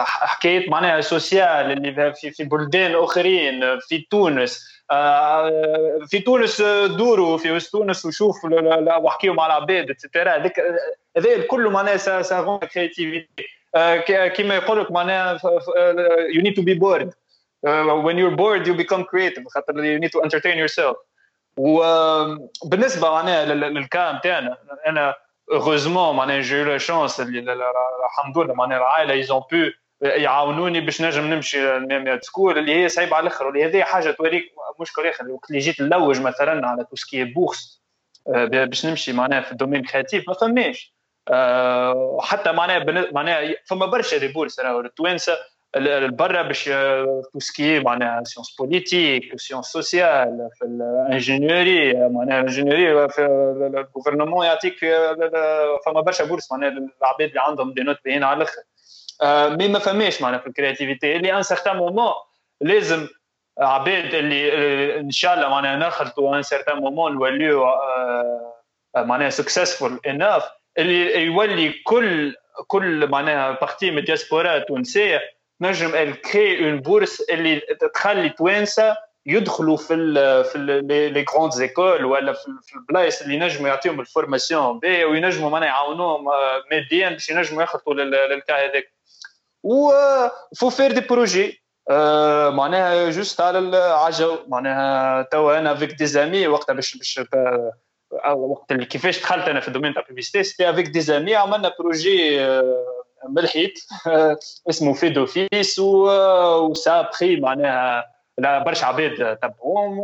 [0.06, 4.73] حكايات معناها سوسيال اللي في في بلدان أخرين في تونس.
[6.08, 8.50] في تونس دوروا في تونس وشوفوا
[8.98, 10.60] واحكيوا مع العباد اتسيتيرا هذاك
[11.18, 13.28] هذا الكل معناها سا سا كرياتيفيتي
[14.36, 15.38] كيما يقول لك معناها
[16.44, 17.14] need to be bored.
[17.64, 19.44] uh, when you're bored you become creative.
[19.48, 20.98] خاطر you need to entertain yourself.
[21.58, 24.58] وبالنسبه معناها للكام تاعنا
[24.88, 25.16] أنا
[25.52, 29.70] heureusement معناها جي يو لا شانس الحمد لله معناها العائلة ايزون بو
[30.04, 32.58] يعاونوني باش نجم نمشي للميميات سكول.
[32.58, 34.44] اللي هي صعيبة على الآخر واللي هذه حاجة توريك
[34.80, 35.32] مشكل آخر.
[35.32, 37.84] وقت اللي جيت نلوج مثلا على توسكي بورس
[38.28, 40.94] باش نمشي معناها في الدومين كرياتيف ما فماش.
[42.22, 44.80] حتى معناها معناها فما برشا دي بورس راهو.
[44.80, 45.34] التوانسة
[46.06, 46.70] برا باش
[47.34, 53.22] توسكي معناها سيونس بوليتيك سيونس سوسيال في الانجينيوري معناها الانجينيوري في
[53.78, 54.80] الجوفرنمون يعطيك
[55.86, 58.62] فما برشا بورس معناها العباد اللي عندهم دي نوت باهين على الآخر.
[59.58, 62.14] مي ما فماش معناها في الكرياتيفيتي اللي ان سيغتان مومون
[62.62, 63.08] لازم
[63.60, 67.66] عباد اللي ان شاء الله معناها نخلطوا ان سيغتان مومون نوليو
[68.96, 70.44] معناها سكسسفول اناف
[70.78, 72.36] اللي يولي كل
[72.68, 75.22] كل معناها بارتي من الدياسبورا التونسيه
[75.62, 77.60] نجم ال كري اون بورس اللي
[77.94, 80.58] تخلي توانسه يدخلوا في ال في
[81.14, 86.26] لي غروند زيكول ولا في, البلايص اللي ينجموا يعطيهم الفورماسيون باهيه وينجموا معناها يعاونوهم
[86.72, 88.94] ماديا باش ينجموا يخلطوا للكا هذاك
[89.64, 89.92] و
[90.60, 91.64] فو فير دي بروجي
[92.50, 97.20] معناها جوست على العجو معناها توا أنا افيك دي زامي وقتها باش باش
[98.36, 102.48] وقت اللي كيفاش دخلت أنا في الدومين تاع بيبيستي سيتي افيك دي زامي عملنا بروجي
[103.30, 103.80] ملحيت
[104.70, 110.00] اسمه في دوفيس وسا بخي معناها برشا عباد تبعوهم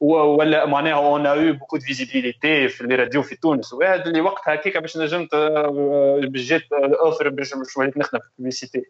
[0.00, 3.72] ولا معناها اون أو بوكو دو فيزيبيليتي في لي راديو في تونس.
[3.72, 5.34] واحد اللي وقتها هكاك باش نجمت
[6.32, 8.82] باش جات اوفر باش وليت نخدم في البيبيسيتي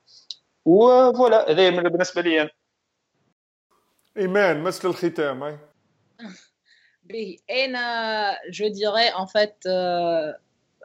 [0.64, 2.50] وفوالا هذا بالنسبة لي
[4.16, 5.58] إيمان مثل الختام هاي
[7.50, 9.64] أنا جو ديري ان فات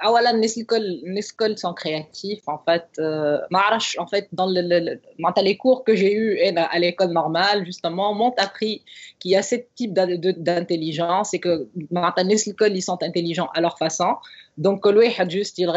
[0.04, 4.46] اولا الناس الكل الناس الكل sont créatifs en fait euh, ما عرفش en fait dans
[4.46, 8.82] le, le معناتها les cours que j'ai eu à l'école normale justement m'ont appris
[9.18, 13.60] qu'il y a ce type d'intelligence et que معناتها الناس الكل ils sont intelligents à
[13.60, 14.14] leur façon
[14.59, 14.81] Donc,
[15.29, 15.67] juste, il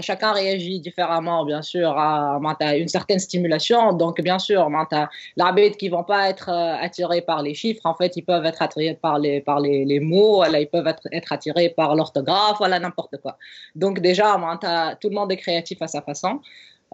[0.00, 2.38] chacun réagit différemment, bien sûr, à
[2.76, 3.92] une certaine stimulation.
[3.92, 4.70] Donc, bien sûr,
[5.36, 8.22] les bêtes qui ne vont pas être euh, attirés par les chiffres, en fait, ils
[8.22, 13.36] peuvent être attirés par les, mots, ils peuvent être, attirés par l'orthographe, voilà, n'importe quoi.
[13.74, 14.36] Donc, déjà,
[15.00, 16.40] tout le monde est créatif à sa façon.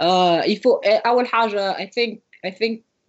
[0.01, 0.97] Euh, il faut, eh,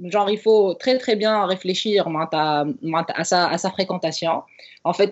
[0.03, 4.43] genre il faut très très bien réfléchir à sa, à sa fréquentation.
[4.83, 5.11] En fait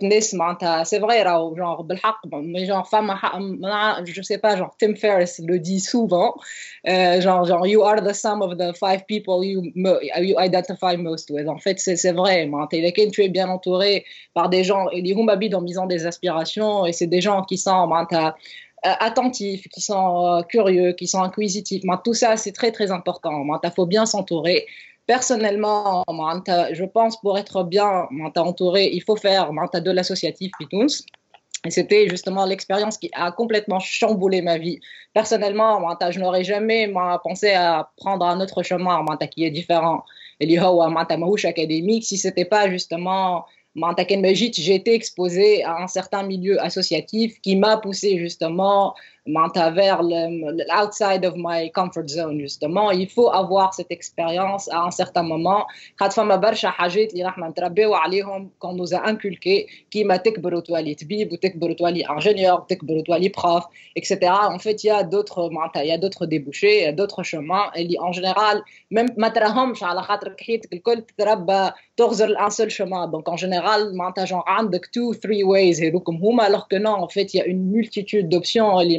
[0.83, 1.85] c'est vrai genre
[2.43, 3.13] mais genre femme
[4.05, 6.35] je sais pas genre Tim Ferriss le dit souvent
[6.87, 11.29] euh, genre genre you are the sum of the five people you you identify most
[11.31, 11.47] with.
[11.47, 12.49] En fait c'est vrai
[13.11, 16.93] tu es bien entouré par des gens et les humabides en misant des aspirations et
[16.93, 17.87] c'est des gens qui sont
[18.83, 21.83] attentifs, qui sont curieux, qui sont inquisitifs.
[22.03, 23.43] Tout ça, c'est très, très important.
[23.63, 24.65] Il faut bien s'entourer.
[25.05, 31.03] Personnellement, je pense pour être bien entouré, il faut faire de l'associatif Pitouns.
[31.65, 34.81] Et c'était justement l'expérience qui a complètement chamboulé ma vie.
[35.13, 35.79] Personnellement,
[36.09, 36.91] je n'aurais jamais
[37.23, 40.03] pensé à prendre un autre chemin qui est différent.
[40.41, 40.45] Et
[41.45, 43.45] académique, si c'était pas justement
[43.75, 48.95] j'ai été exposée à un certain milieu associatif qui m'a poussé justement
[49.80, 55.22] vers l'outside of my comfort zone justement il faut avoir cette expérience à un certain
[55.22, 55.66] moment
[58.60, 63.64] qu'on nous a inculqué qui m'a تكبر وتولي طبيب وتكبر وتولي ingénieur وتكبر وتولي prof
[63.96, 66.92] etc en fait il y a d'autres il y a d'autres débouchés il y a
[66.92, 72.50] d'autres chemins et en général même ما تراهمش على خاطر حياتك الكل تتربى تغزر un
[72.50, 76.76] seul chemin donc en général معناتها genre عندك two three ways هذوكم هما alors que
[76.76, 78.98] non en fait il y a une multitude d'options اللي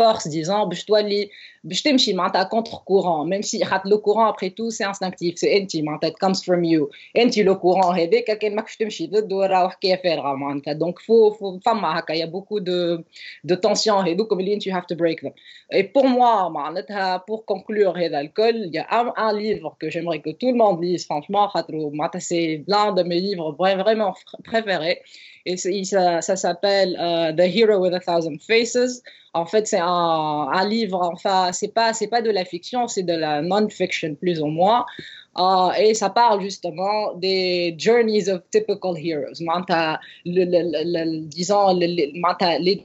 [0.00, 1.30] force, disant je dois les
[1.63, 5.55] باش تمشي معناتها contre courant même si خاطر le courant après tout c'est instinctif c'est
[5.55, 9.69] انت معناتها it comes from you انت le courant هذاك كان ماكش تمشي ضده راه
[9.69, 11.31] حكايه فارغه معناتها donc فو
[11.65, 13.03] فما هكا y a beaucoup de
[13.51, 15.33] de tension هذوك اللي you have to break them
[15.73, 19.89] et pour moi معناتها pour conclure هذا الكل il y a un, un livre que
[19.89, 24.13] j'aimerais que tout le monde lise franchement خاطر معناتها c'est l'un de mes livres vraiment
[24.43, 25.01] préférés
[25.45, 29.03] et ça, ça s'appelle uh, The Hero with a Thousand Faces.
[29.35, 33.13] En fait, c'est un, livre, enfin, c'est pas, c'est pas de la fiction, c'est de
[33.13, 34.85] la non-fiction, plus ou moins.
[35.37, 39.39] Euh, et ça parle justement des journeys of typical heroes.
[39.41, 42.13] Le, le, disons, les,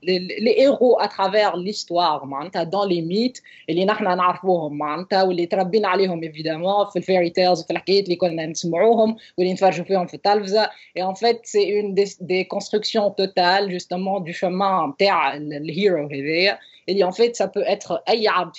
[0.02, 2.26] les, héros à travers l'histoire,
[2.72, 7.70] dans les mythes, اللي نحن نعرفوهم معناتها واللي تربينا عليهم évidemment في الفيري تيلز وفي
[7.70, 10.70] الحكايات اللي كنا نسمعوهم واللي نتفرجوا فيهم في التلفزة.
[10.98, 16.58] Et en fait, c'est une des, des constructions totales justement du chemin نتاع الهيرو هذايا.
[16.86, 18.50] Et en fait, ça peut être ayab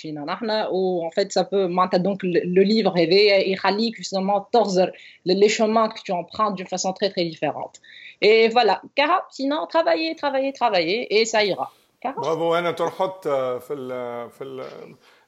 [0.72, 1.68] ou en fait, ça peut,
[1.98, 4.86] donc le livre et khalik justement torzer
[5.24, 7.80] les chemins que tu empruntes d'une façon très très différente.
[8.20, 11.70] Et voilà, Cara, sinon, travailler, travailler, travailler et ça ira.
[12.16, 14.64] Bravo, Anna, ترحط في في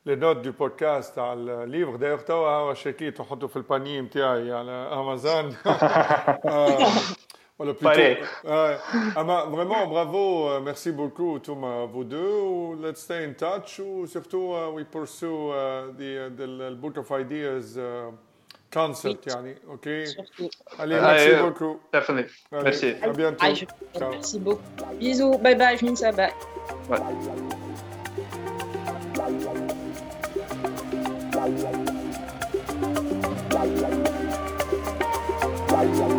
[0.06, 5.56] les notes du podcast على livre d'ailleurs توا شكيت تحطه في البانيه نتاعي على امازون
[7.59, 8.77] voilà, plutôt, euh,
[9.51, 12.77] vraiment, bravo, euh, merci beaucoup, Thomas, vous deux.
[12.81, 13.79] Let's stay in touch.
[13.79, 18.11] Ou surtout, uh, we pursue uh, the, the, the Book of Ideas uh,
[18.71, 19.25] concept.
[19.25, 19.87] Yani, OK?
[20.77, 21.81] Allez, merci beaucoup.
[21.91, 22.31] Definitely.
[22.53, 22.93] Allez, merci.
[23.01, 23.45] À bientôt.
[24.09, 24.61] Merci beaucoup.
[24.97, 25.37] Bisous.
[25.39, 26.13] Bye bye, je ça.
[26.13, 26.31] Bye.
[35.69, 36.18] Bye.